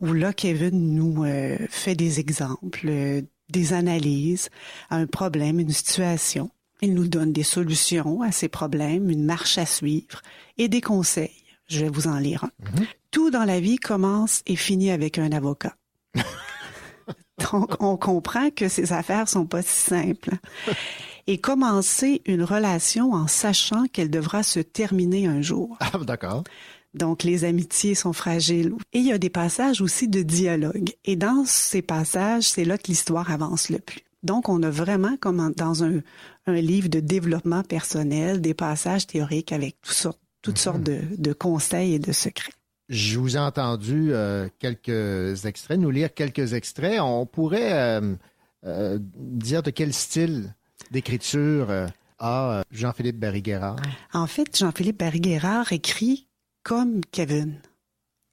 [0.00, 4.50] où là, Kevin nous euh, fait des exemples, euh, des analyses
[4.90, 6.50] à un problème, une situation.
[6.82, 10.20] Il nous donne des solutions à ces problèmes, une marche à suivre
[10.58, 11.30] et des conseils.
[11.68, 12.50] Je vais vous en lire un.
[13.10, 15.76] Tout dans la vie commence et finit avec un avocat.
[17.52, 20.32] Donc, on comprend que ces affaires sont pas si simples.
[21.26, 25.76] Et commencer une relation en sachant qu'elle devra se terminer un jour.
[25.80, 26.44] Ah, d'accord.
[26.94, 28.72] Donc, les amitiés sont fragiles.
[28.92, 30.90] Et il y a des passages aussi de dialogue.
[31.04, 34.00] Et dans ces passages, c'est là que l'histoire avance le plus.
[34.22, 36.00] Donc, on a vraiment, comme dans un,
[36.46, 41.32] un livre de développement personnel, des passages théoriques avec toutes sortes, toutes sortes de, de
[41.32, 42.52] conseils et de secrets.
[42.88, 47.00] Je vous ai entendu euh, quelques extraits, nous lire quelques extraits.
[47.00, 48.14] On pourrait euh,
[48.64, 50.54] euh, dire de quel style
[50.90, 51.68] d'écriture
[52.18, 53.76] a Jean-Philippe Barry-Guerrard?
[54.14, 56.28] En fait, Jean-Philippe Barry-Guerrard écrit
[56.62, 57.60] comme Kevin.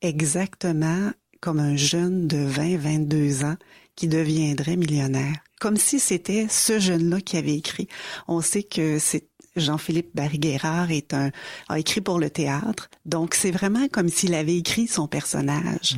[0.02, 3.58] Exactement comme un jeune de 20, 22 ans
[3.96, 5.36] qui deviendrait millionnaire.
[5.60, 7.88] Comme si c'était ce jeune-là qui avait écrit.
[8.28, 11.32] On sait que c'est Jean-Philippe Barry-Guerrard est un,
[11.70, 12.90] a écrit pour le théâtre.
[13.06, 15.98] Donc, c'est vraiment comme s'il avait écrit son personnage.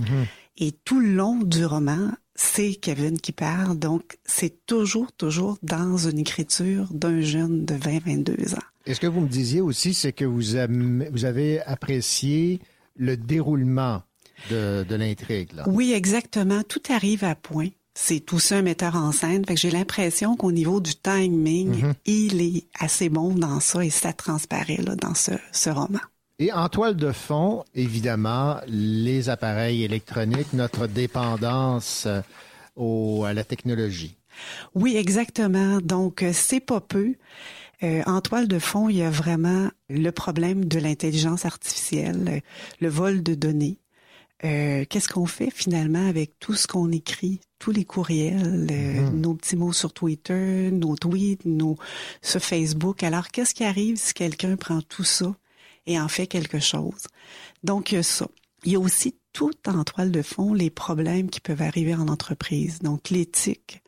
[0.57, 3.77] Et tout le long du roman, c'est Kevin qui parle.
[3.77, 8.67] Donc, c'est toujours, toujours dans une écriture d'un jeune de 20, 22 ans.
[8.85, 12.61] Et ce que vous me disiez aussi, c'est que vous, avez apprécié
[12.95, 14.01] le déroulement
[14.49, 15.51] de, de l'intrigue.
[15.65, 16.63] Oui, exactement.
[16.63, 17.69] Tout arrive à point.
[17.99, 19.43] C'est tout ça un metteur en scène.
[19.43, 21.93] Fait que j'ai l'impression qu'au niveau du timing, Mhm.
[22.05, 25.99] il est assez bon dans ça et ça transparaît là, dans ce, ce roman.
[26.37, 32.21] Et en toile de fond, évidemment, les appareils électroniques, notre dépendance euh,
[32.75, 34.15] au, à la technologie.
[34.75, 35.79] Oui, exactement.
[35.81, 37.15] Donc, euh, c'est pas peu.
[37.81, 42.43] Euh, en toile de fond, il y a vraiment le problème de l'intelligence artificielle,
[42.79, 43.79] le vol de données.
[44.43, 49.33] Euh, Qu'est-ce qu'on fait finalement avec tout ce qu'on écrit, tous les courriels, euh, nos
[49.33, 51.77] petits mots sur Twitter, nos tweets, nos
[52.21, 53.03] sur Facebook.
[53.03, 55.35] Alors, qu'est-ce qui arrive si quelqu'un prend tout ça
[55.85, 57.07] et en fait quelque chose?
[57.63, 58.27] Donc, il y a ça.
[58.63, 62.07] Il y a aussi tout en toile de fond les problèmes qui peuvent arriver en
[62.07, 62.79] entreprise.
[62.79, 63.81] Donc, l'éthique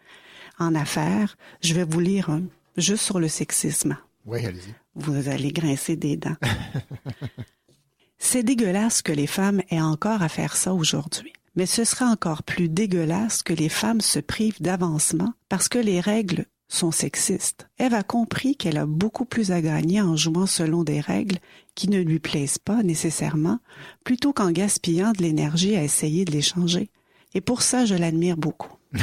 [0.59, 1.37] en affaires.
[1.61, 2.43] Je vais vous lire un,
[2.77, 3.97] juste sur le sexisme.
[4.25, 4.75] Oui, allez-y.
[4.95, 6.35] Vous allez grincer des dents.
[8.19, 11.28] C'est dégueulasse que les femmes aient encore à faire ça aujourd'hui.
[11.59, 15.99] Mais ce sera encore plus dégueulasse que les femmes se privent d'avancement parce que les
[15.99, 17.67] règles sont sexistes.
[17.79, 21.39] Eve a compris qu'elle a beaucoup plus à gagner en jouant selon des règles
[21.75, 23.59] qui ne lui plaisent pas nécessairement,
[24.05, 26.91] plutôt qu'en gaspillant de l'énergie à essayer de les changer.
[27.33, 28.71] Et pour ça, je l'admire beaucoup.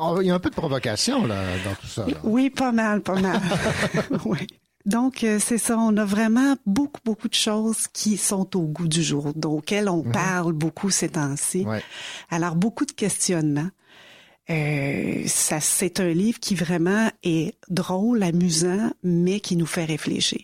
[0.00, 2.06] Oh, Il y a un peu de provocation là, dans tout ça.
[2.06, 2.14] là.
[2.22, 3.42] Oui, pas mal, pas mal.
[4.24, 4.46] oui.
[4.88, 8.88] Donc, euh, c'est ça, on a vraiment beaucoup, beaucoup de choses qui sont au goût
[8.88, 11.66] du jour, auxquelles on parle beaucoup ces temps-ci.
[12.30, 13.68] Alors, beaucoup de questionnements.
[14.48, 20.40] Euh, ça, c'est un livre qui vraiment est drôle, amusant, mais qui nous fait réfléchir.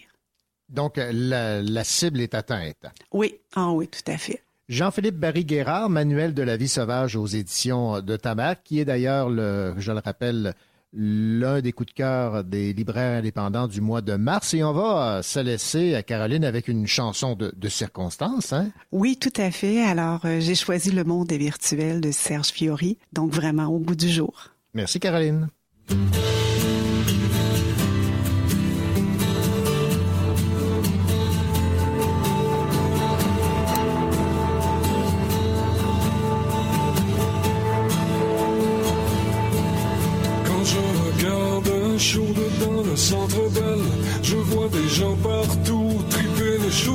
[0.69, 2.85] Donc, euh, la, la cible est atteinte.
[3.13, 4.43] Oui, ah oui, tout à fait.
[4.69, 9.75] Jean-Philippe Barry-Guerrard, Manuel de la vie sauvage aux éditions de Tabac, qui est d'ailleurs, le,
[9.79, 10.55] je le rappelle,
[10.95, 14.55] l'un des coups de cœur des libraires indépendants du mois de mars.
[14.55, 18.53] Et on va se laisser, à Caroline, avec une chanson de, de circonstance.
[18.53, 18.71] Hein?
[18.93, 19.83] Oui, tout à fait.
[19.83, 23.97] Alors, euh, j'ai choisi Le monde est virtuel de Serge Fiori, donc vraiment au goût
[23.97, 24.51] du jour.
[24.75, 25.49] Merci, Caroline.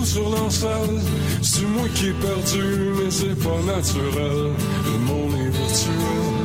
[0.10, 1.00] Sur salle.
[1.42, 2.66] C'est moi qui est perdu,
[2.98, 4.40] mais c'est pas naturel.
[4.90, 6.36] Le monde est virtuel.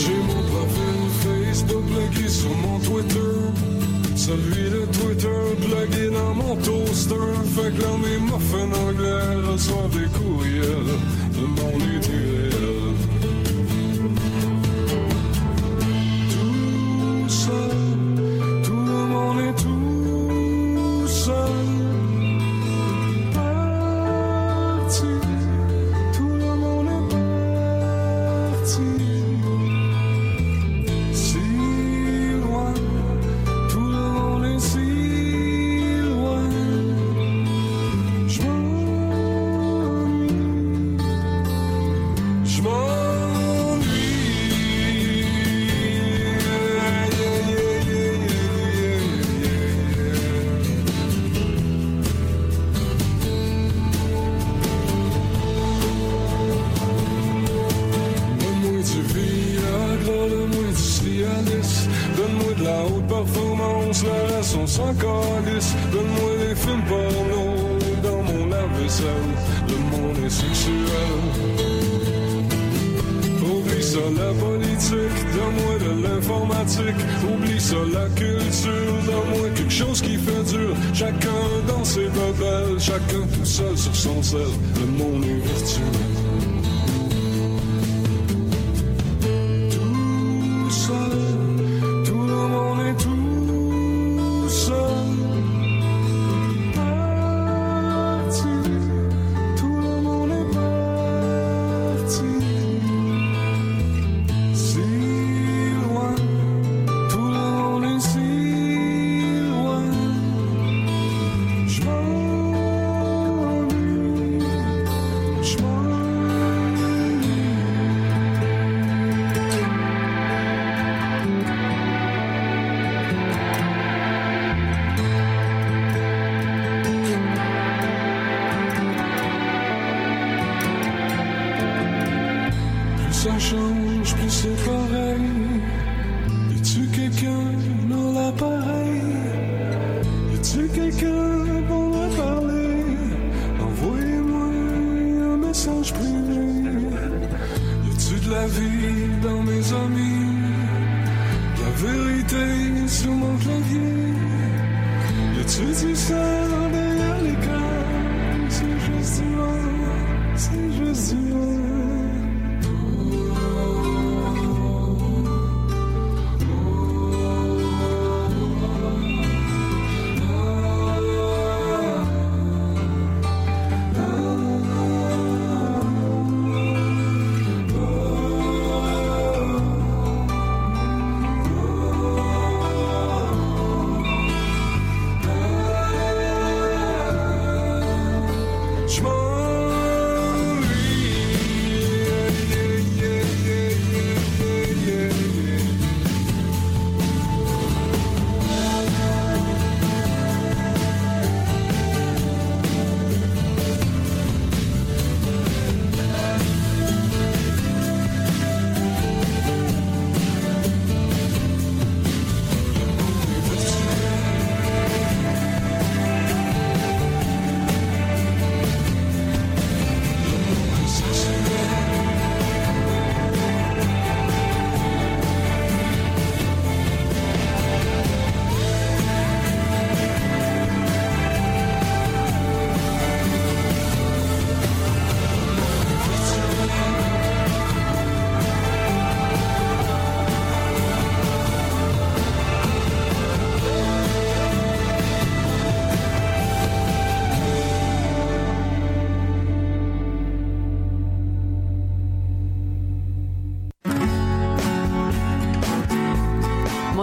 [0.00, 3.36] J'ai mon profil Facebook plugué sur mon Twitter.
[4.16, 7.30] Celui de Twitter plugué dans mon toaster.
[7.54, 10.92] Fait que là, mes muffins anglais reçoivent des courriels.
[11.40, 12.73] Le monde est.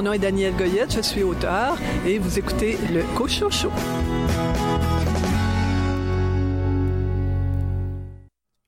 [0.01, 3.69] Mon nom est Daniel Goyette, je suis auteur et vous écoutez le Cocho Show.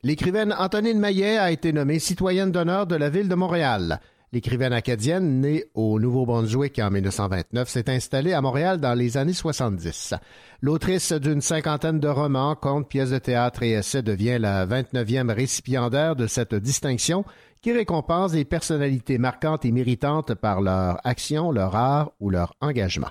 [0.03, 3.99] L'écrivaine Antonine Maillet a été nommée citoyenne d'honneur de la ville de Montréal.
[4.31, 10.13] L'écrivaine acadienne, née au Nouveau-Brunswick en 1929, s'est installée à Montréal dans les années 70.
[10.61, 16.15] L'autrice d'une cinquantaine de romans, contes, pièces de théâtre et essais devient la 29e récipiendaire
[16.15, 17.25] de cette distinction
[17.63, 23.09] qui récompense des personnalités marquantes et méritantes par leur action, leur art ou leur engagement?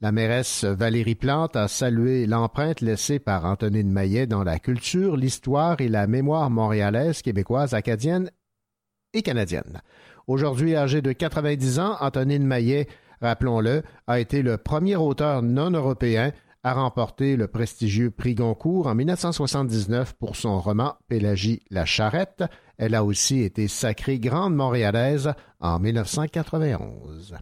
[0.00, 5.80] La mairesse Valérie Plante a salué l'empreinte laissée par Antonine Maillet dans la culture, l'histoire
[5.80, 8.30] et la mémoire montréalaise, québécoise, acadienne
[9.14, 9.80] et canadienne.
[10.26, 12.88] Aujourd'hui âgée de 90 ans, Antonine Maillet,
[13.22, 16.32] rappelons-le, a été le premier auteur non européen
[16.62, 22.44] à remporter le prestigieux prix Goncourt en 1979 pour son roman Pélagie la Charrette.
[22.78, 27.36] Elle a aussi été sacrée Grande Montréalaise en 1991.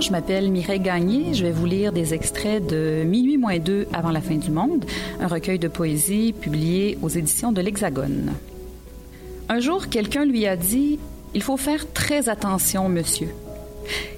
[0.00, 1.34] Je m'appelle Mireille Gagné.
[1.34, 4.84] Je vais vous lire des extraits de Minuit moins deux avant la fin du monde,
[5.20, 8.32] un recueil de poésie publié aux éditions de l'Hexagone.
[9.48, 11.00] Un jour, quelqu'un lui a dit
[11.34, 13.30] Il faut faire très attention, monsieur.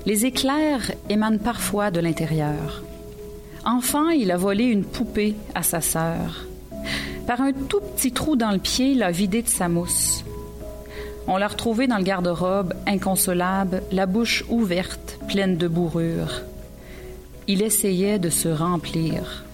[0.05, 2.83] Les éclairs émanent parfois de l'intérieur.
[3.65, 6.47] Enfant, il a volé une poupée à sa sœur.
[7.27, 10.25] Par un tout petit trou dans le pied, il l'a vidé de sa mousse.
[11.27, 16.43] On l'a retrouvé dans le garde-robe, inconsolable, la bouche ouverte, pleine de bourrure.
[17.47, 19.45] Il essayait de se remplir.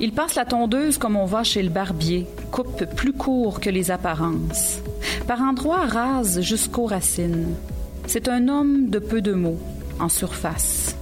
[0.00, 3.90] Il passe la tondeuse comme on va chez le barbier, coupe plus court que les
[3.90, 4.78] apparences.
[5.26, 7.54] Par endroits rase jusqu'aux racines.
[8.06, 9.60] C'est un homme de peu de mots,
[10.00, 10.96] en surface.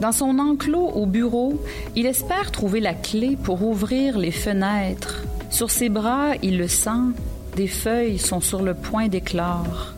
[0.00, 1.62] Dans son enclos au bureau,
[1.96, 5.24] il espère trouver la clé pour ouvrir les fenêtres.
[5.50, 7.12] Sur ses bras, il le sent,
[7.54, 9.92] des feuilles sont sur le point d'éclore.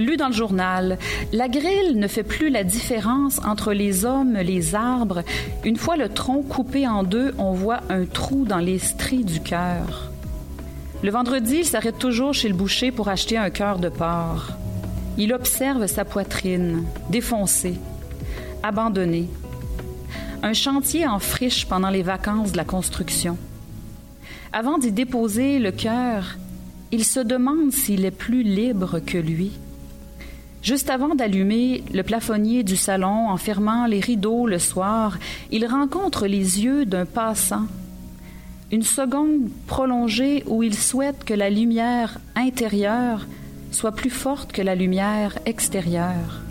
[0.00, 0.96] Lu dans le journal,
[1.30, 5.22] la grille ne fait plus la différence entre les hommes, les arbres.
[5.62, 9.40] Une fois le tronc coupé en deux, on voit un trou dans les stries du
[9.40, 10.10] cœur.
[11.02, 14.52] Le vendredi, il s'arrête toujours chez le boucher pour acheter un cœur de porc.
[15.18, 17.74] Il observe sa poitrine, défoncée,
[18.62, 19.28] abandonnée.
[20.42, 23.36] Un chantier en friche pendant les vacances de la construction.
[24.54, 26.38] Avant d'y déposer le cœur,
[26.90, 29.52] il se demande s'il est plus libre que lui.
[30.62, 35.18] Juste avant d'allumer le plafonnier du salon en fermant les rideaux le soir,
[35.50, 37.66] il rencontre les yeux d'un passant.
[38.70, 43.26] Une seconde prolongée où il souhaite que la lumière intérieure
[43.72, 46.42] soit plus forte que la lumière extérieure.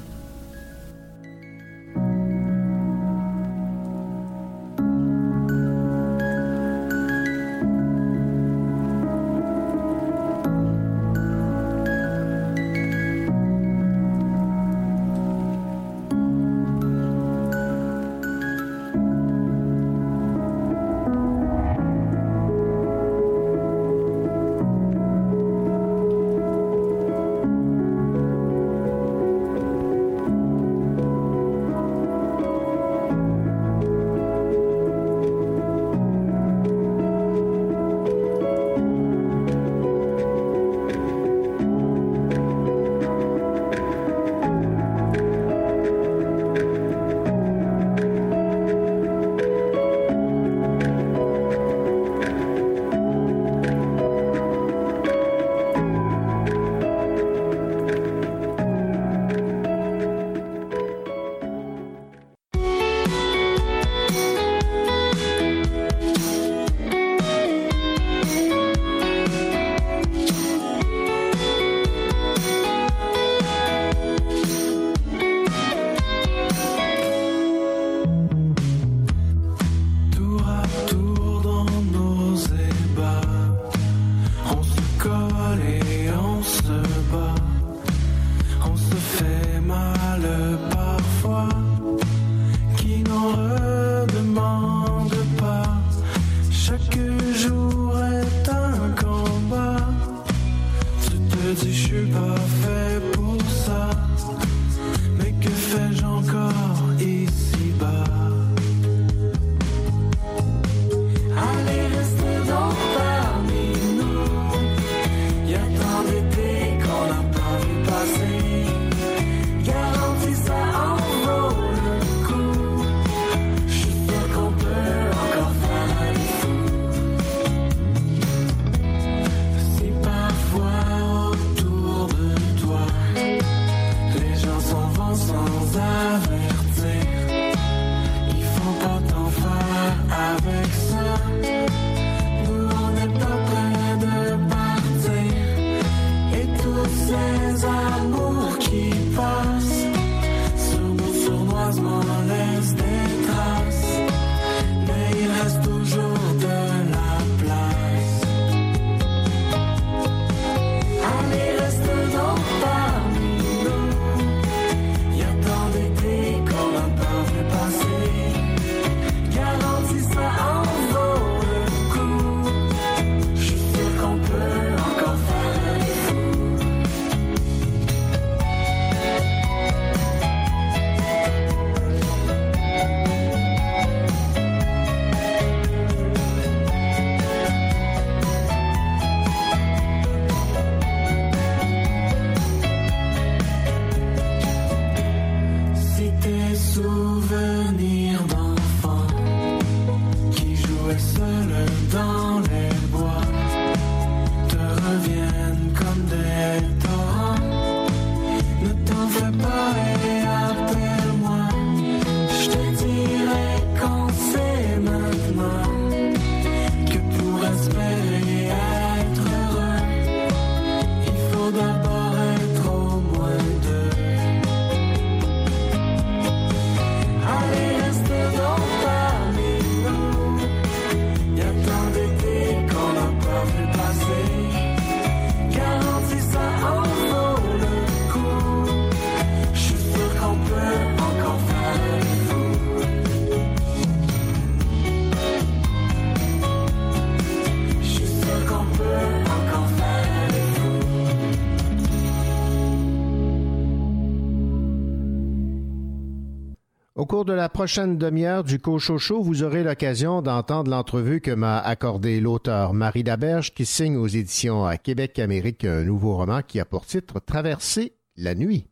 [257.29, 262.73] De la prochaine demi-heure du Cochocho, vous aurez l'occasion d'entendre l'entrevue que m'a accordé l'auteur
[262.73, 266.87] Marie Daberge qui signe aux éditions à Québec Amérique un nouveau roman qui a pour
[266.87, 268.65] titre Traverser la nuit.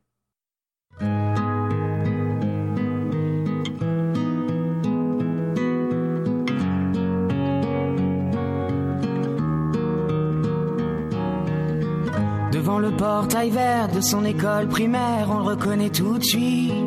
[12.52, 16.87] Devant le portail vert de son école primaire, on le reconnaît tout de suite.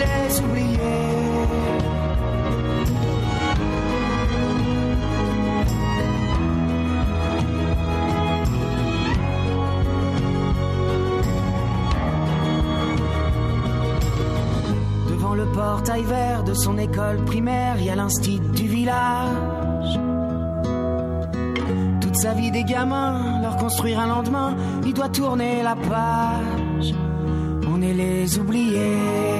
[0.00, 0.76] les oubliés.
[15.08, 20.00] Devant le portail vert de son école primaire, il y a l'instit du village.
[22.00, 26.94] Toute sa vie des gamins, leur construire un lendemain, il doit tourner la page.
[27.72, 29.39] On est les oubliés.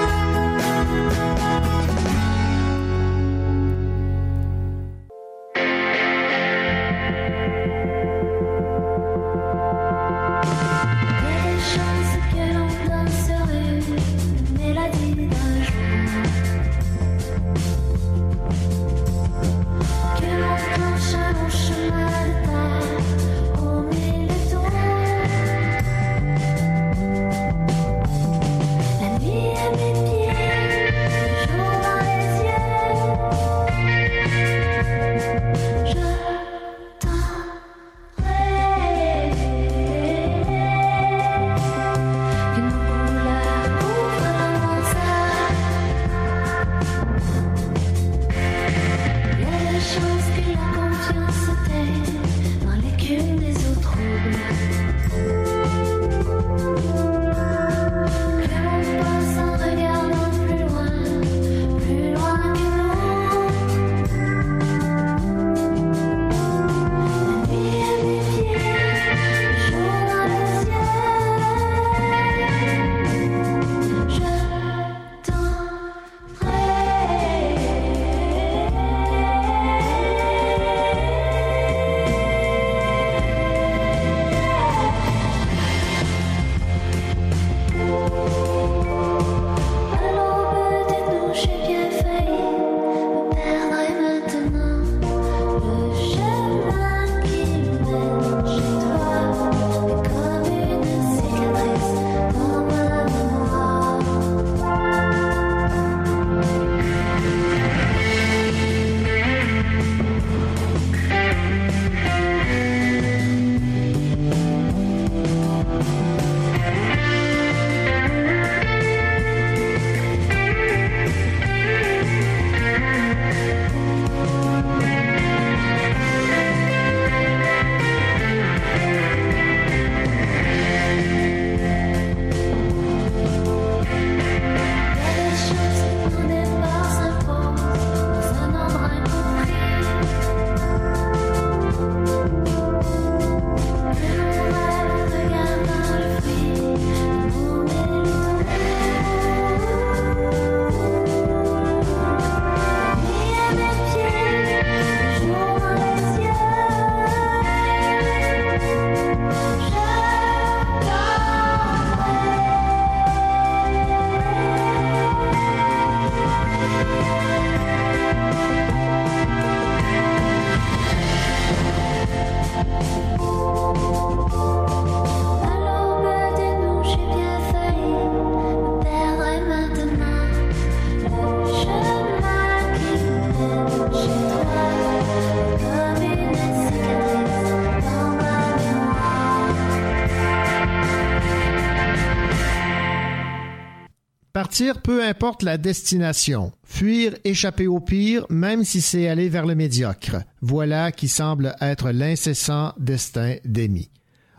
[194.61, 196.51] Partir, peu importe la destination.
[196.63, 200.17] Fuir, échapper au pire, même si c'est aller vers le médiocre.
[200.41, 203.89] Voilà qui semble être l'incessant destin d'Amy.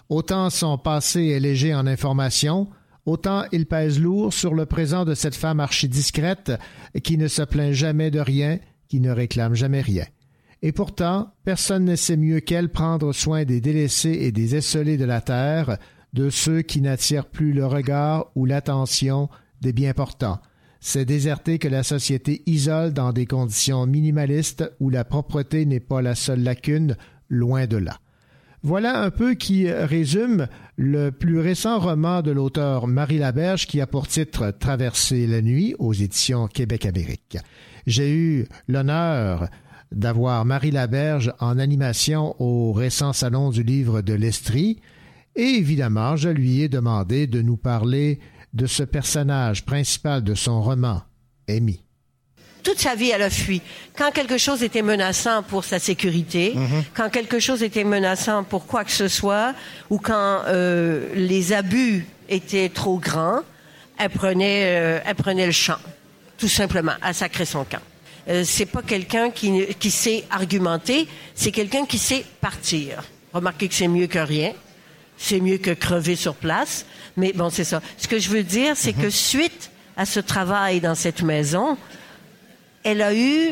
[0.08, 2.68] Autant son passé est léger en information,
[3.04, 6.52] autant il pèse lourd sur le présent de cette femme archidiscrète
[7.02, 10.04] qui ne se plaint jamais de rien, qui ne réclame jamais rien.
[10.62, 15.04] Et pourtant, personne ne sait mieux qu'elle prendre soin des délaissés et des esselés de
[15.04, 15.78] la terre,
[16.12, 19.28] de ceux qui n'attirent plus le regard ou l'attention
[19.62, 20.40] des bien portants.
[20.80, 26.02] C'est déserté que la société isole dans des conditions minimalistes où la propreté n'est pas
[26.02, 26.96] la seule lacune,
[27.28, 27.98] loin de là.
[28.64, 33.86] Voilà un peu qui résume le plus récent roman de l'auteur Marie Laberge qui a
[33.86, 37.38] pour titre Traverser la nuit aux éditions Québec-Amérique.
[37.86, 39.48] J'ai eu l'honneur
[39.92, 44.80] d'avoir Marie Laberge en animation au récent salon du livre de l'Estrie
[45.36, 48.20] et évidemment je lui ai demandé de nous parler
[48.52, 51.02] de ce personnage principal de son roman,
[51.48, 51.80] Amy
[52.62, 53.60] toute sa vie, elle a fui.
[53.98, 56.84] Quand quelque chose était menaçant pour sa sécurité, Mhm.
[56.94, 59.52] quand quelque chose était menaçant pour quoi que ce soit,
[59.90, 63.40] ou quand euh, les abus étaient trop grands,
[63.98, 65.78] elle prenait, euh, elle prenait le champ,
[66.38, 67.82] tout simplement, à sacrer son camp.
[68.28, 73.02] Euh, c'est pas quelqu'un qui, qui sait argumenter, c'est quelqu'un qui sait partir.
[73.32, 74.52] Remarquez que c'est mieux que rien.
[75.24, 76.84] C'est mieux que crever sur place.
[77.16, 77.80] Mais bon, c'est ça.
[77.96, 81.76] Ce que je veux dire, c'est que suite à ce travail dans cette maison,
[82.82, 83.50] elle a eu,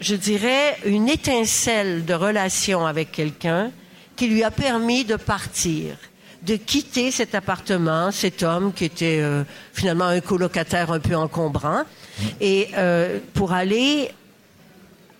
[0.00, 3.70] je dirais, une étincelle de relation avec quelqu'un
[4.16, 5.94] qui lui a permis de partir,
[6.42, 11.82] de quitter cet appartement, cet homme qui était euh, finalement un colocataire un peu encombrant,
[12.40, 14.10] et euh, pour aller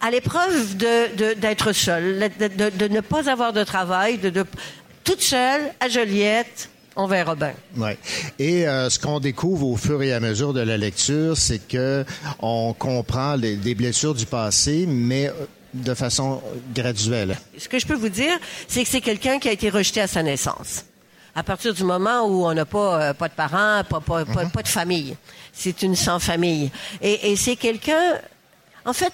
[0.01, 4.45] à l'épreuve de- de- d'être seule, de, de- ne pas avoir de travail, de-
[5.05, 7.55] toute seule à Joliette, on verra bien.
[7.77, 7.99] Ouais.
[8.39, 12.05] Et euh, ce qu'on découvre au fur et à mesure de la lecture, c'est que
[12.41, 15.33] on comprend les, des blessures du passé, mais euh,
[15.75, 16.41] de façon
[16.75, 17.37] graduelle.
[17.59, 20.07] Ce que je peux vous dire, c'est que c'est quelqu'un qui a été rejeté à
[20.07, 20.85] sa naissance.
[21.35, 24.47] À partir du moment où on n'a pas, euh, pas de parents, pas, pas, pas,
[24.47, 25.17] pas de famille.
[25.53, 26.71] C'est une sans-famille.
[27.03, 28.21] Et, et c'est quelqu'un...
[28.85, 29.13] En fait,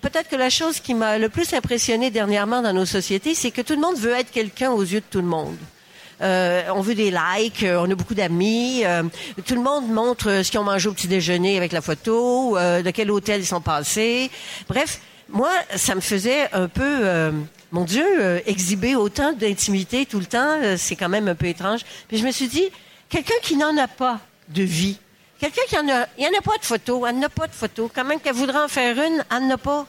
[0.00, 3.62] peut-être que la chose qui m'a le plus impressionné dernièrement dans nos sociétés, c'est que
[3.62, 5.56] tout le monde veut être quelqu'un aux yeux de tout le monde.
[6.22, 8.82] Euh, on veut des likes, euh, on a beaucoup d'amis.
[8.84, 9.04] euh,
[9.46, 12.58] tout le monde montre euh, ce qu'ils ont mangé au petit déjeuner avec la photo,
[12.58, 14.30] euh, de quel hôtel ils sont passés.
[14.68, 15.00] Bref,
[15.30, 17.32] moi, ça me faisait un peu,
[17.70, 21.82] mon Dieu, exhiber autant d'intimité tout le temps, c'est quand même un peu étrange.
[22.08, 22.64] Puis je me suis dit,
[23.08, 24.18] quelqu'un qui n'en a pas
[24.48, 24.98] de vie,
[25.40, 27.90] quelqu'un qui en a, il en a pas de photo, elle n'a pas de photo,
[27.92, 29.86] quand même qu'elle voudrait en faire une, elle n'en a pas.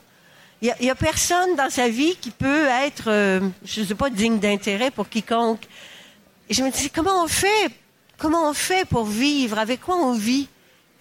[0.61, 3.81] Il y a- il y, a personne dans sa vie qui peut être, euh, je
[3.81, 5.63] ne sais pas, digne d'intérêt pour quiconque.
[6.49, 7.69] Et je me dis, comment on fait?
[8.17, 9.57] Comment on fait pour vivre?
[9.57, 10.47] Avec quoi on vit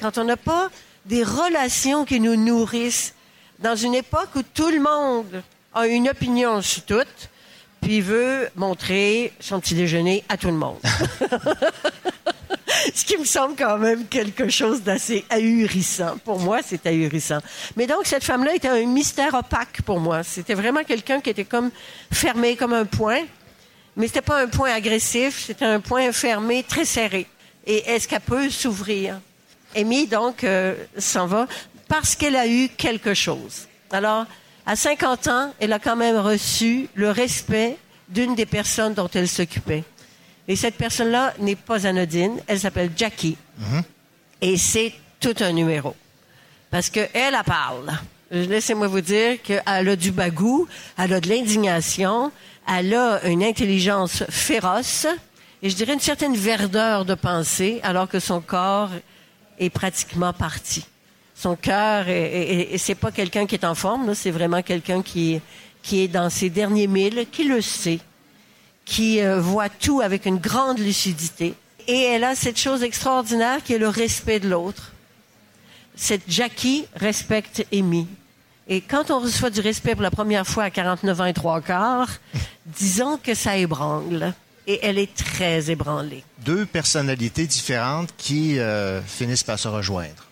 [0.01, 0.71] quand on n'a pas
[1.05, 3.15] des relations qui nous nourrissent?
[3.59, 5.43] Dans une époque où tout le monde
[5.75, 7.05] a une opinion sur tout,
[7.83, 10.79] puis veut montrer son petit déjeuner à tout le monde.
[12.95, 16.19] Ce qui me semble quand même quelque chose d'assez ahurissant.
[16.25, 17.39] Pour moi, c'est ahurissant.
[17.77, 20.23] Mais donc, cette femme-là était un mystère opaque pour moi.
[20.23, 21.71] C'était vraiment quelqu'un qui était comme
[22.13, 23.23] fermé comme un point.
[23.97, 27.27] Mais c'était pas un point agressif, c'était un point fermé, très serré.
[27.67, 29.21] Et est-ce qu'elle peut s'ouvrir?
[29.77, 31.47] Amy, donc, euh, s'en va
[31.89, 33.67] parce qu'elle a eu quelque chose.
[33.91, 34.25] Alors,
[34.65, 37.77] à 50 ans, elle a quand même reçu le respect
[38.09, 39.83] d'une des personnes dont elle s'occupait.
[40.49, 42.41] Et cette personne-là n'est pas anodine.
[42.47, 43.37] Elle s'appelle Jackie.
[44.41, 45.95] Et c'est tout un numéro.
[46.71, 47.91] Parce qu'elle, elle parle.
[48.31, 52.31] Laissez-moi vous dire qu'elle a du bagou, elle a de l'indignation,
[52.69, 55.07] elle a une intelligence féroce
[55.63, 58.91] et je dirais une certaine verdeur de pensée, alors que son corps
[59.59, 60.87] est pratiquement parti.
[61.35, 65.03] Son cœur, est- et c'est pas quelqu'un qui est en forme, là, c'est vraiment quelqu'un
[65.03, 65.41] qui,
[65.83, 67.99] qui est dans ses derniers milles, qui le sait,
[68.91, 71.55] qui euh, voit tout avec une grande lucidité.
[71.87, 74.93] Et elle a cette chose extraordinaire qui est le respect de l'autre.
[75.95, 78.09] Cette Jackie respecte Amy.
[78.67, 81.61] Et quand on reçoit du respect pour la première fois à 49 ans et trois
[81.61, 82.11] quarts,
[82.67, 84.35] disons que ça ébranle.
[84.67, 86.25] Et elle est très ébranlée.
[86.45, 90.27] Deux personnalités différentes qui euh, finissent par se rejoindre.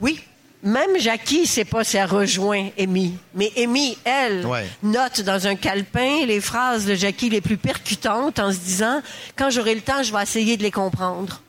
[0.00, 0.20] Oui.
[0.62, 3.16] Même Jackie, sait pas si elle rejoint Amy.
[3.34, 4.66] Mais Amy, elle, Ouais.
[4.82, 9.00] note dans un calepin les phrases de Jackie les plus percutantes en se disant
[9.36, 11.40] quand j'aurai le temps, je vais essayer de les comprendre.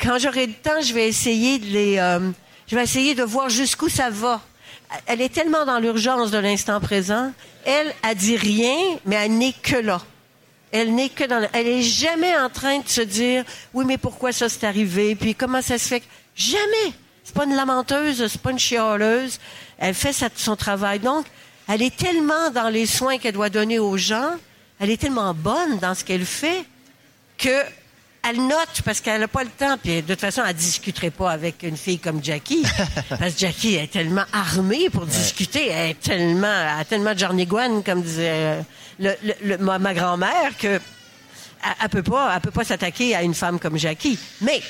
[0.00, 2.30] Quand j'aurai le temps, je vais essayer de les, euh,
[2.66, 4.40] je vais essayer de voir jusqu'où ça va.
[5.06, 7.32] Elle est tellement dans l'urgence de l'instant présent.
[7.64, 10.00] Elle, a dit rien, mais elle n'est que là.
[10.72, 11.38] Elle n'est que dans.
[11.40, 15.14] le- Elle est jamais en train de se dire oui, mais pourquoi ça s'est arrivé?
[15.14, 16.92] Puis comment ça se fait que Jamais.
[17.28, 19.38] C'est pas une lamenteuse, c'est pas une chialeuse.
[19.78, 20.98] Elle fait sa- son travail.
[20.98, 21.26] Donc,
[21.68, 24.30] elle est tellement dans les soins qu'elle doit donner aux gens,
[24.80, 26.64] elle est tellement bonne dans ce qu'elle fait
[27.36, 27.50] que
[28.26, 29.76] elle note parce qu'elle n'a pas le temps.
[29.76, 32.64] Puis de toute façon, elle discuterait pas avec une fille comme Jackie.
[33.10, 35.68] parce que Jackie est tellement armée pour discuter.
[35.68, 38.60] Elle est tellement, elle a tellement de jarnigouane, comme disait euh,
[39.00, 40.80] le- le- le- ma, ma grand-mère, que elle,
[41.82, 44.18] elle peut pas, elle peut pas s'attaquer à une femme comme Jackie.
[44.40, 44.62] Mais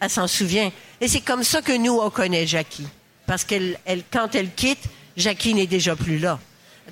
[0.00, 0.70] elle s'en souvient.
[1.00, 2.86] Et c'est comme ça que nous, on connaît Jackie.
[3.26, 4.84] Parce qu'elle, elle, quand elle quitte,
[5.16, 6.38] Jackie n'est déjà plus là.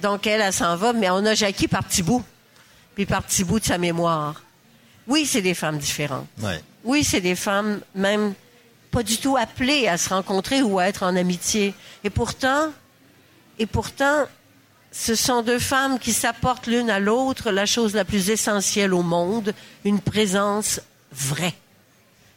[0.02, 2.24] Donc, elle, elle s'en va, mais on a Jackie par petits bouts.
[2.94, 4.42] Puis par petits bouts de sa mémoire.
[5.06, 6.26] Oui, c'est des femmes différentes.
[6.40, 6.60] Ouais.
[6.84, 8.34] Oui, c'est des femmes même
[8.90, 11.74] pas du tout appelées à se rencontrer ou à être en amitié.
[12.04, 12.70] Et pourtant,
[13.58, 14.26] et pourtant,
[14.92, 19.02] ce sont deux femmes qui s'apportent l'une à l'autre la chose la plus essentielle au
[19.02, 19.52] monde,
[19.84, 20.80] une présence
[21.12, 21.54] vraie.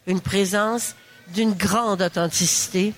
[0.08, 0.96] Une présence
[1.34, 2.92] d'une grande authenticité.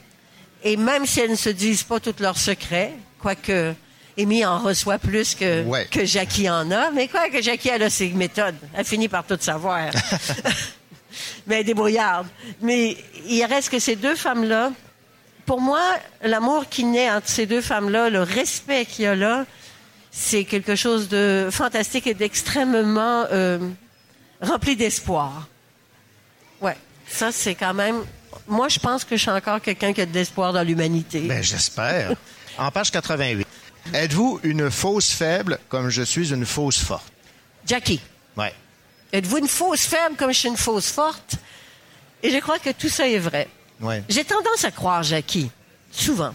[0.65, 3.75] Et même si elles ne se disent pas tous leurs secrets, quoique
[4.19, 5.87] Amy en reçoit plus que, Ouais.
[5.91, 8.57] que Jackie en a, mais quoi que Jackie, elle a ses méthodes.
[8.75, 9.91] Elle finit par tout savoir.
[11.47, 12.27] mais elle est débrouillarde.
[12.61, 12.97] Mais
[13.27, 14.73] il reste que ces deux femmes-là,
[15.47, 15.83] pour moi,
[16.23, 19.47] l'amour qui naît entre ces deux femmes-là, le respect qu'il y a là,
[20.13, 23.59] c'est quelque chose de fantastique et d'extrêmement euh,
[24.41, 25.49] rempli d'espoir.
[26.61, 26.77] Ouais,
[27.11, 28.05] ça c'est quand même.
[28.47, 31.21] Moi, je pense que je suis encore quelqu'un qui a de l'espoir dans l'humanité.
[31.21, 32.15] Ben, j'espère.
[32.59, 33.47] En page 88.
[33.95, 37.13] Êtes-vous une fausse faible comme je suis une fausse forte?
[37.67, 38.01] Jackie,
[38.37, 38.53] Ouais.
[39.13, 41.37] êtes-vous une fausse faible comme je suis une fausse forte?
[42.23, 43.49] Et je crois que tout ça est vrai.
[43.81, 44.03] Ouais.
[44.09, 45.51] J'ai tendance à croire Jackie,
[45.91, 46.35] souvent,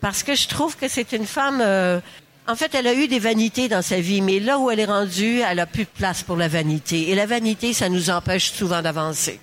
[0.00, 1.60] parce que je trouve que c'est une femme.
[1.60, 2.00] euh,
[2.48, 4.84] en fait, elle a eu des vanités dans sa vie, mais là où elle est
[4.84, 7.10] rendue, elle a plus de place pour la vanité.
[7.10, 9.40] Et la vanité, ça nous empêche souvent d'avancer.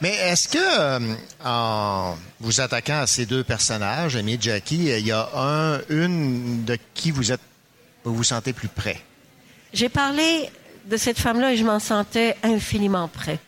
[0.00, 1.14] Mais est-ce que, euh,
[1.44, 6.64] en vous attaquant à ces deux personnages, Amy et Jackie, il y a un, une
[6.64, 7.40] de qui vous êtes,
[8.04, 9.00] vous vous sentez plus près?
[9.72, 10.50] J'ai parlé
[10.86, 13.38] de cette femme-là et je m'en sentais infiniment près.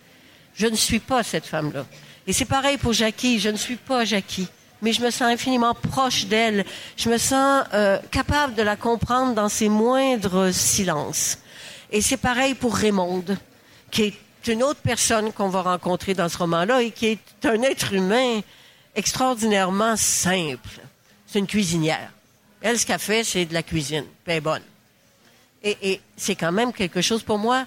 [0.54, 1.84] Je ne suis pas cette femme-là.
[2.26, 3.40] Et c'est pareil pour Jackie.
[3.40, 4.48] Je ne suis pas Jackie.
[4.80, 6.64] Mais je me sens infiniment proche d'elle.
[6.96, 11.38] Je me sens euh, capable de la comprendre dans ses moindres silences.
[11.90, 13.36] Et c'est pareil pour Raymonde,
[13.90, 14.14] qui est
[14.48, 18.40] une autre personne qu'on va rencontrer dans ce roman-là et qui est un être humain
[18.94, 20.80] extraordinairement simple.
[21.26, 22.10] C'est une cuisinière.
[22.62, 24.04] Elle, ce qu'elle fait, c'est de la cuisine.
[24.24, 24.62] Puis bonne.
[25.62, 27.66] Et, et c'est quand même quelque chose pour moi,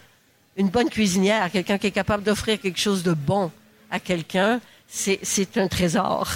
[0.55, 3.51] une bonne cuisinière, quelqu'un qui est capable d'offrir quelque chose de bon
[3.91, 5.19] à quelqu'un, c'est,
[5.57, 6.27] un trésor.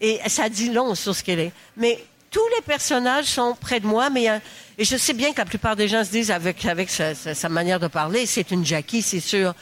[0.00, 1.52] Et ça dit long sur ce qu'elle est.
[1.76, 1.98] Mais
[2.30, 4.40] tous les personnages sont près de moi, mais a-
[4.78, 7.34] et je sais bien que la plupart des gens se disent avec, avec sa, sa-
[7.34, 9.54] sa manière de parler, c'est une Jackie, c'est sûr.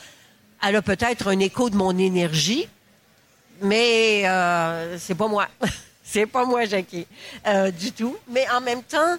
[0.67, 2.67] Elle a peut-être un écho de mon énergie,
[3.61, 5.47] mais euh, c'est pas moi.
[6.03, 7.07] c'est pas moi, Jackie,
[7.47, 8.17] euh, du tout.
[8.31, 9.19] Mais en même temps,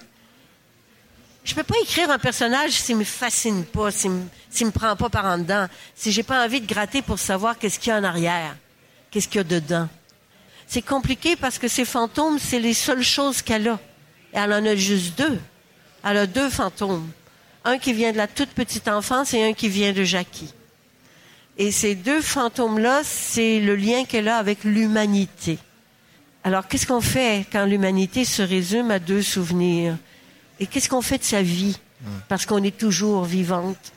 [1.43, 4.25] je peux pas écrire un personnage s'il me fascine pas, s'il me,
[4.61, 7.77] me prend pas par en dedans, si j'ai pas envie de gratter pour savoir qu'est-ce
[7.77, 8.55] qu'il y a en arrière,
[9.11, 9.87] qu'est-ce qu'il y a dedans.
[10.65, 13.79] C'est compliqué parce que ces fantômes, c'est les seules choses qu'elle a.
[14.33, 15.39] Et elle en a juste deux.
[16.03, 17.07] Elle a deux fantômes.
[17.63, 20.51] Un qui vient de la toute petite enfance et un qui vient de Jackie.
[21.57, 25.57] Et ces deux fantômes-là, c'est le lien qu'elle a avec l'humanité.
[26.43, 29.97] Alors, qu'est-ce qu'on fait quand l'humanité se résume à deux souvenirs?
[30.59, 31.77] Et qu'est-ce qu'on fait de sa vie?
[32.27, 33.93] Parce qu'on est toujours vivante.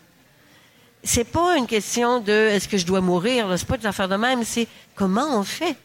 [1.02, 4.16] C'est pas une question de est-ce que je dois mourir, c'est pas des affaires de
[4.16, 5.76] même, c'est comment on fait?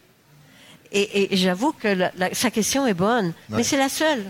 [0.90, 4.24] Et, et j'avoue que la- la- sa question est bonne, mais c'est la seule.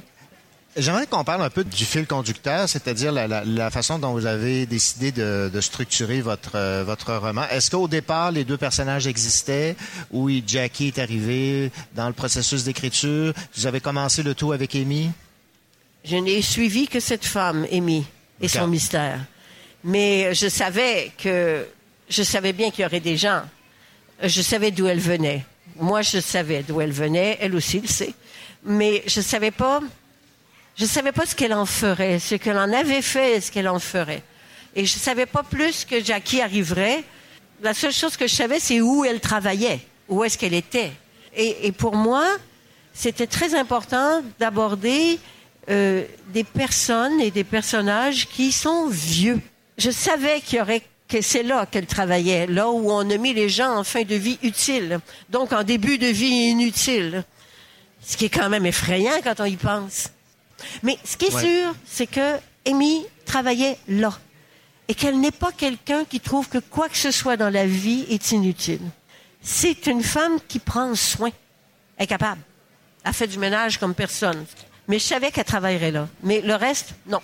[0.76, 4.26] J'aimerais qu'on parle un peu du fil conducteur, c'est-à-dire la, la- la façon dont vous
[4.26, 7.44] avez décidé de, de structurer votre, euh, votre roman.
[7.48, 9.76] Est-ce qu'au départ, les deux personnages existaient
[10.10, 13.32] ou Jackie est arrivé dans le processus d'écriture?
[13.54, 15.12] Vous avez commencé le tout avec Amy?
[16.04, 18.04] Je n'ai suivi que cette femme, Amy,
[18.40, 19.20] et son mystère.
[19.84, 21.64] Mais je savais que,
[22.08, 23.42] je savais bien qu'il y aurait des gens.
[24.22, 25.44] Je savais d'où elle venait.
[25.78, 27.38] Moi, je savais d'où elle venait.
[27.40, 28.12] Elle aussi le sait.
[28.64, 29.80] Mais je savais pas,
[30.76, 33.68] je savais pas ce qu'elle en ferait, ce qu'elle en avait fait et ce qu'elle
[33.68, 34.22] en ferait.
[34.74, 37.04] Et je savais pas plus que Jackie arriverait.
[37.62, 40.92] La seule chose que je savais, c'est où elle travaillait, où est-ce qu'elle était.
[41.36, 42.26] Et, et pour moi,
[42.92, 45.18] c'était très important d'aborder
[45.70, 49.40] euh, des personnes et des personnages qui sont vieux.
[49.78, 53.32] Je savais qu'il y aurait que c'est là qu'elle travaillait, là où on a mis
[53.32, 57.24] les gens en fin de vie utile, donc en début de vie inutile.
[58.06, 60.10] Ce qui est quand même effrayant quand on y pense.
[60.82, 61.42] Mais ce qui est Ouais.
[61.42, 62.36] sûr, c'est que
[62.66, 64.12] Amy travaillait là.
[64.88, 68.04] Et qu'elle n'est pas quelqu'un qui trouve que quoi que ce soit dans la vie
[68.10, 68.80] est inutile.
[69.46, 71.30] c'est une femme qui prend soin.
[71.98, 72.40] Elle est capable.
[73.04, 74.44] Elle fait du ménage comme personne.
[74.88, 76.08] Mais je savais qu'elle travaillerait là.
[76.22, 77.20] Mais le reste, non.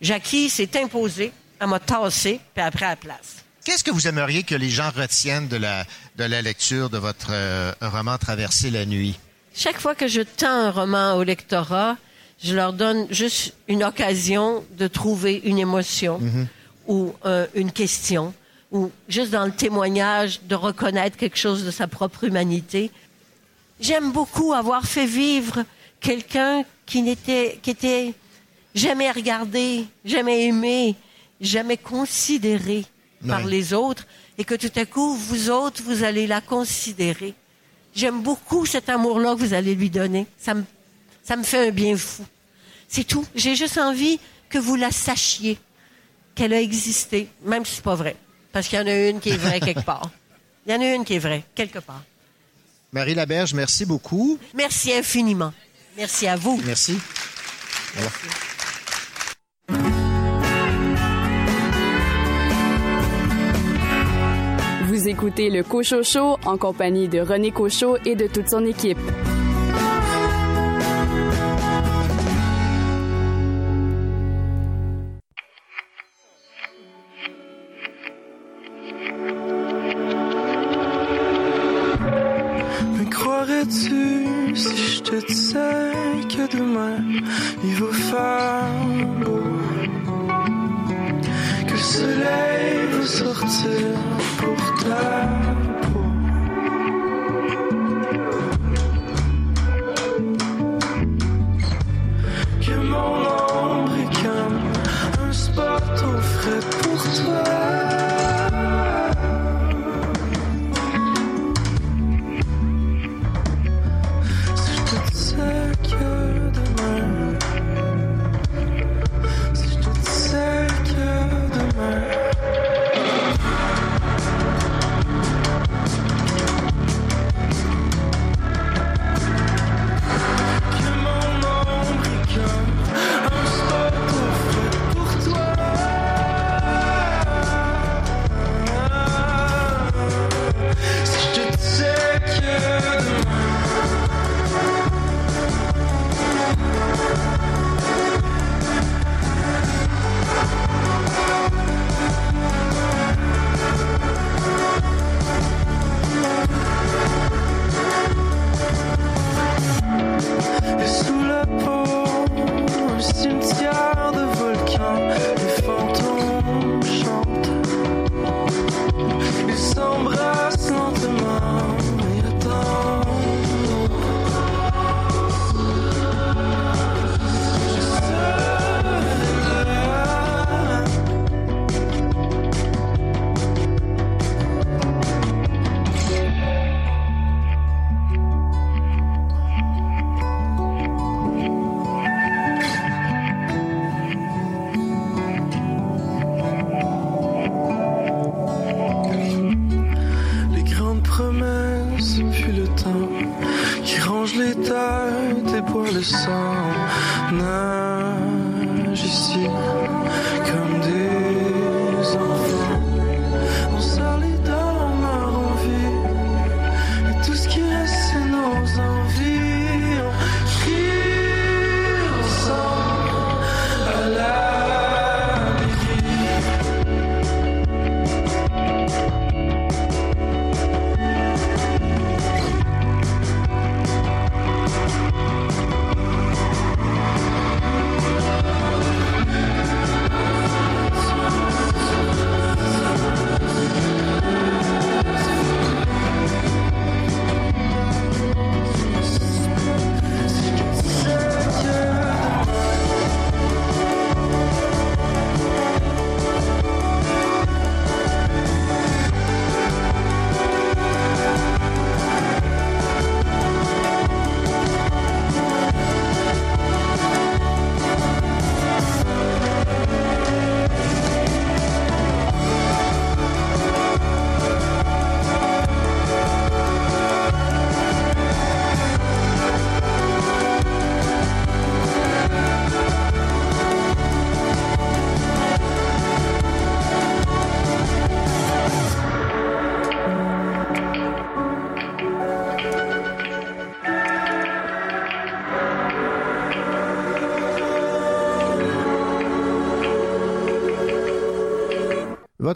[0.00, 3.36] Jackie s'est imposée, elle m'a tassé, puis après à la place.
[3.64, 5.84] Qu'est-ce que vous aimeriez que les gens retiennent de la,
[6.16, 9.18] de la lecture de votre euh, roman Traverser la nuit?
[9.54, 11.96] Chaque fois que je tends un roman au lectorat,
[12.42, 16.20] je leur donne juste une occasion de trouver une émotion
[16.86, 18.34] ou euh, une question
[18.72, 22.90] ou juste dans le témoignage de reconnaître quelque chose de sa propre humanité.
[23.80, 25.64] J'aime beaucoup avoir fait vivre
[26.00, 28.14] quelqu'un qui n'était qui était
[28.74, 30.94] jamais regardé, jamais aimé,
[31.40, 32.84] jamais considéré
[33.26, 34.06] par les autres
[34.38, 37.34] et que tout à coup vous autres vous allez la considérer.
[37.94, 40.26] J'aime beaucoup cet amour-là que vous allez lui donner.
[40.38, 40.64] Ça me
[41.26, 42.24] ça me fait un bien fou.
[42.88, 43.26] C'est tout.
[43.34, 45.58] J'ai juste envie que vous la sachiez
[46.36, 48.14] qu'elle a existé, même si c'est pas vrai.
[48.52, 50.10] Parce qu'il y en a une qui est vraie quelque part.
[50.66, 52.02] Il y en a une qui est vraie, quelque part.
[52.92, 54.38] Marie Laberge, merci beaucoup.
[54.54, 55.52] Merci infiniment.
[55.96, 56.60] Merci à vous.
[56.64, 56.98] Merci.
[64.84, 68.98] Vous écoutez le Cochot Show en compagnie de René Cochot et de toute son équipe.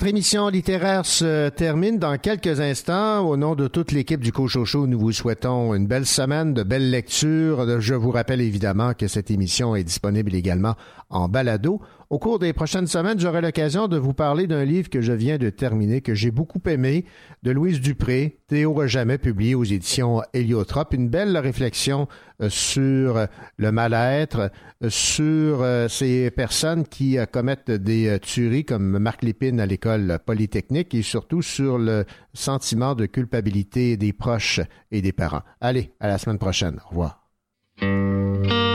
[0.01, 3.20] Votre émission littéraire se termine dans quelques instants.
[3.20, 6.89] Au nom de toute l'équipe du Cochocho, nous vous souhaitons une belle semaine, de belles
[6.89, 7.78] lectures.
[7.82, 10.74] Je vous rappelle évidemment que cette émission est disponible également
[11.10, 11.82] en balado.
[12.11, 15.39] Au cours des prochaines semaines, j'aurai l'occasion de vous parler d'un livre que je viens
[15.39, 17.05] de terminer, que j'ai beaucoup aimé,
[17.45, 20.93] de Louise Dupré, Théo jamais publié aux éditions Héliotrope.
[20.93, 22.09] Une belle réflexion
[22.43, 23.28] euh, sur
[23.59, 24.51] le mal-être,
[24.82, 30.93] euh, sur euh, ces personnes qui commettent des tueries comme Marc Lépine à l'école polytechnique
[30.97, 34.61] et surtout sur le sentiment de culpabilité des proches
[34.91, 35.43] et des parents.
[35.61, 36.81] Allez, à la semaine prochaine.
[36.87, 38.70] Au revoir.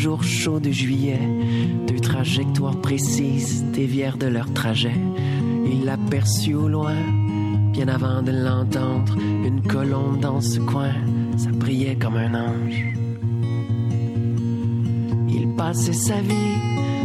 [0.00, 1.20] Jour chaud de juillet,
[1.86, 4.94] deux trajectoires précises dévièrent de leur trajet.
[5.70, 6.96] Il l'aperçut au loin,
[7.70, 10.94] bien avant de l'entendre, une colombe dans ce coin,
[11.36, 12.96] ça brillait comme un ange.
[15.28, 16.56] Il passait sa vie,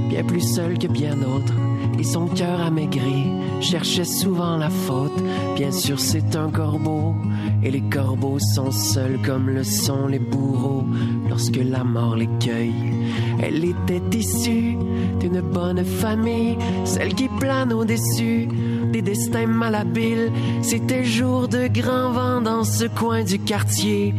[0.10, 1.54] bien plus seul que bien d'autres,
[2.00, 3.26] et son cœur amaigri
[3.60, 5.22] cherchait souvent la faute.
[5.58, 7.14] Bien sûr, c'est un corbeau,
[7.62, 10.85] et les corbeaux sont seuls comme le sont les bourreaux
[11.36, 12.94] lorsque la mort les cueille.
[13.44, 14.78] Elle était issue
[15.20, 18.48] d'une bonne famille, celle qui plane au-dessus
[18.94, 20.32] des destins malhabiles.
[20.62, 24.14] C'était jour de grand vent dans ce coin du quartier,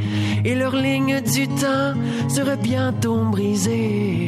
[0.45, 1.95] et leur ligne du temps
[2.29, 4.26] serait bientôt brisée.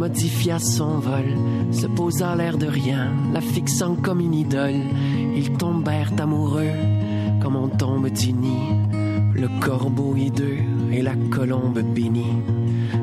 [0.00, 1.36] Modifia son vol,
[1.72, 4.80] se posa l'air de rien, la fixant comme une idole.
[5.36, 6.72] Ils tombèrent amoureux
[7.42, 8.78] comme on tombe du nid,
[9.34, 12.42] le corbeau hideux et la colombe bénie.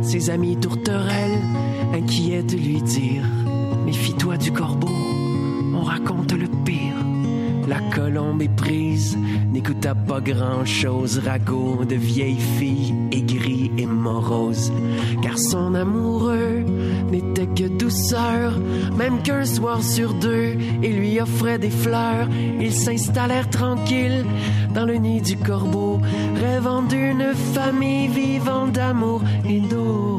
[0.02, 1.40] Ses amis tourterelles,
[1.94, 3.26] inquiets de lui dire
[3.86, 4.90] Méfie-toi du corbeau,
[5.76, 6.96] on raconte le pire.
[7.68, 9.18] La colombe éprise
[9.52, 14.72] n'écouta pas grand-chose, ragot de vieille fille aigrie et morose.
[15.22, 16.57] Car son amoureux
[18.96, 22.28] même qu'un soir sur deux, il lui offrait des fleurs.
[22.60, 24.26] Ils s'installèrent tranquilles
[24.74, 26.00] dans le nid du corbeau,
[26.36, 30.17] rêvant d'une famille vivant d'amour et d'eau.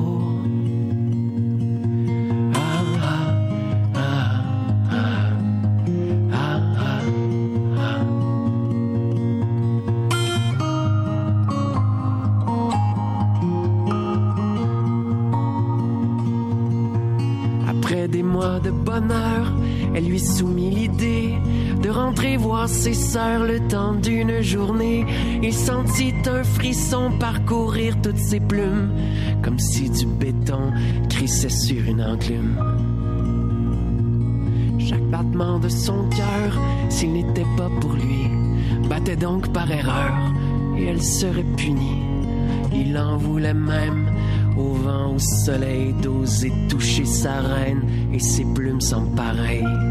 [23.47, 25.05] Le temps d'une journée.
[25.43, 28.93] Il sentit un frisson parcourir toutes ses plumes,
[29.43, 30.73] comme si du béton
[31.09, 32.57] crissait sur une enclume.
[34.79, 36.59] Chaque battement de son cœur,
[36.89, 38.31] s'il n'était pas pour lui,
[38.89, 40.15] battait donc par erreur,
[40.79, 42.05] et elle serait punie.
[42.73, 44.07] Il en voulait même
[44.57, 47.83] au vent, au soleil, d'oser toucher sa reine
[48.13, 49.88] et ses plumes sont pareilles.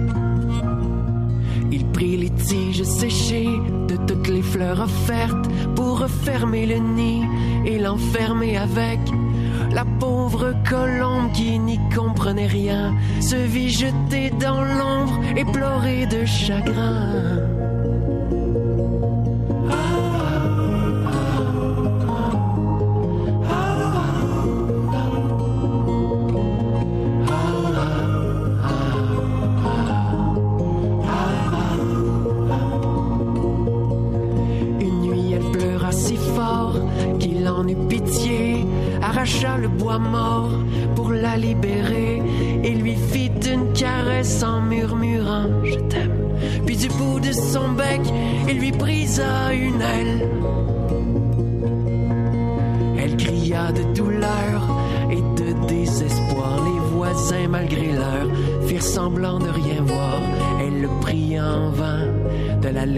[1.79, 3.45] Il prit les tiges séchées
[3.87, 5.45] de toutes les fleurs offertes
[5.75, 7.21] pour refermer le nid
[7.67, 8.99] et l'enfermer avec.
[9.71, 16.25] La pauvre colombe qui n'y comprenait rien se vit jetée dans l'ombre et pleurer de
[16.25, 17.56] chagrin.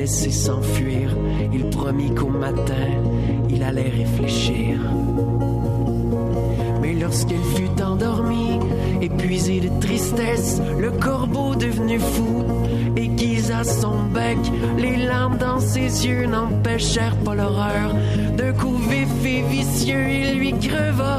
[0.10, 1.15] De la laisser s'enfuir.
[1.53, 2.73] Il promit qu'au matin,
[3.49, 4.80] il allait réfléchir.
[6.81, 8.60] Mais lorsqu'elle fut endormie,
[9.02, 12.44] épuisée de tristesse, le corbeau devenu fou
[12.95, 14.40] aiguisa son bec.
[14.77, 17.94] Les larmes dans ses yeux n'empêchèrent pas l'horreur.
[18.36, 21.18] D'un coup vif et vicieux, il lui creva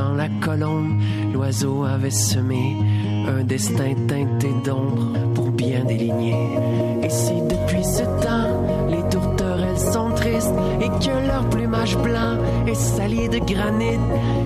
[0.00, 0.98] Tuant la colombe,
[1.34, 2.74] l'oiseau avait semé
[3.28, 6.36] un destin teinté d'ombre pour bien déligner.
[7.02, 12.74] Et si depuis ce temps, les tourterelles sont tristes et que leur plumage blanc est
[12.74, 14.00] sali de granit,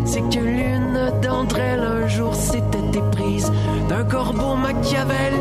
[0.04, 3.52] c'est que l'une d'entre elles un jour s'était éprise
[3.88, 5.34] d'un corbeau Machiavel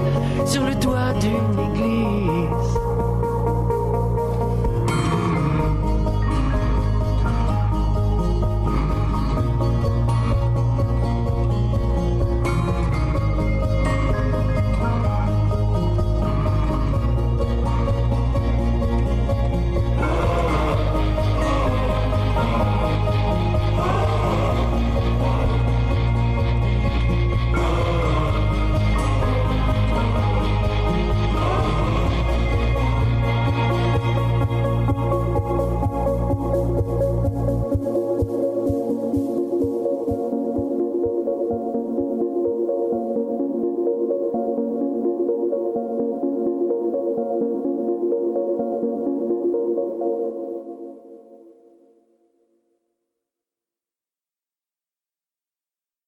[0.46, 1.93] sur le toit d'une église.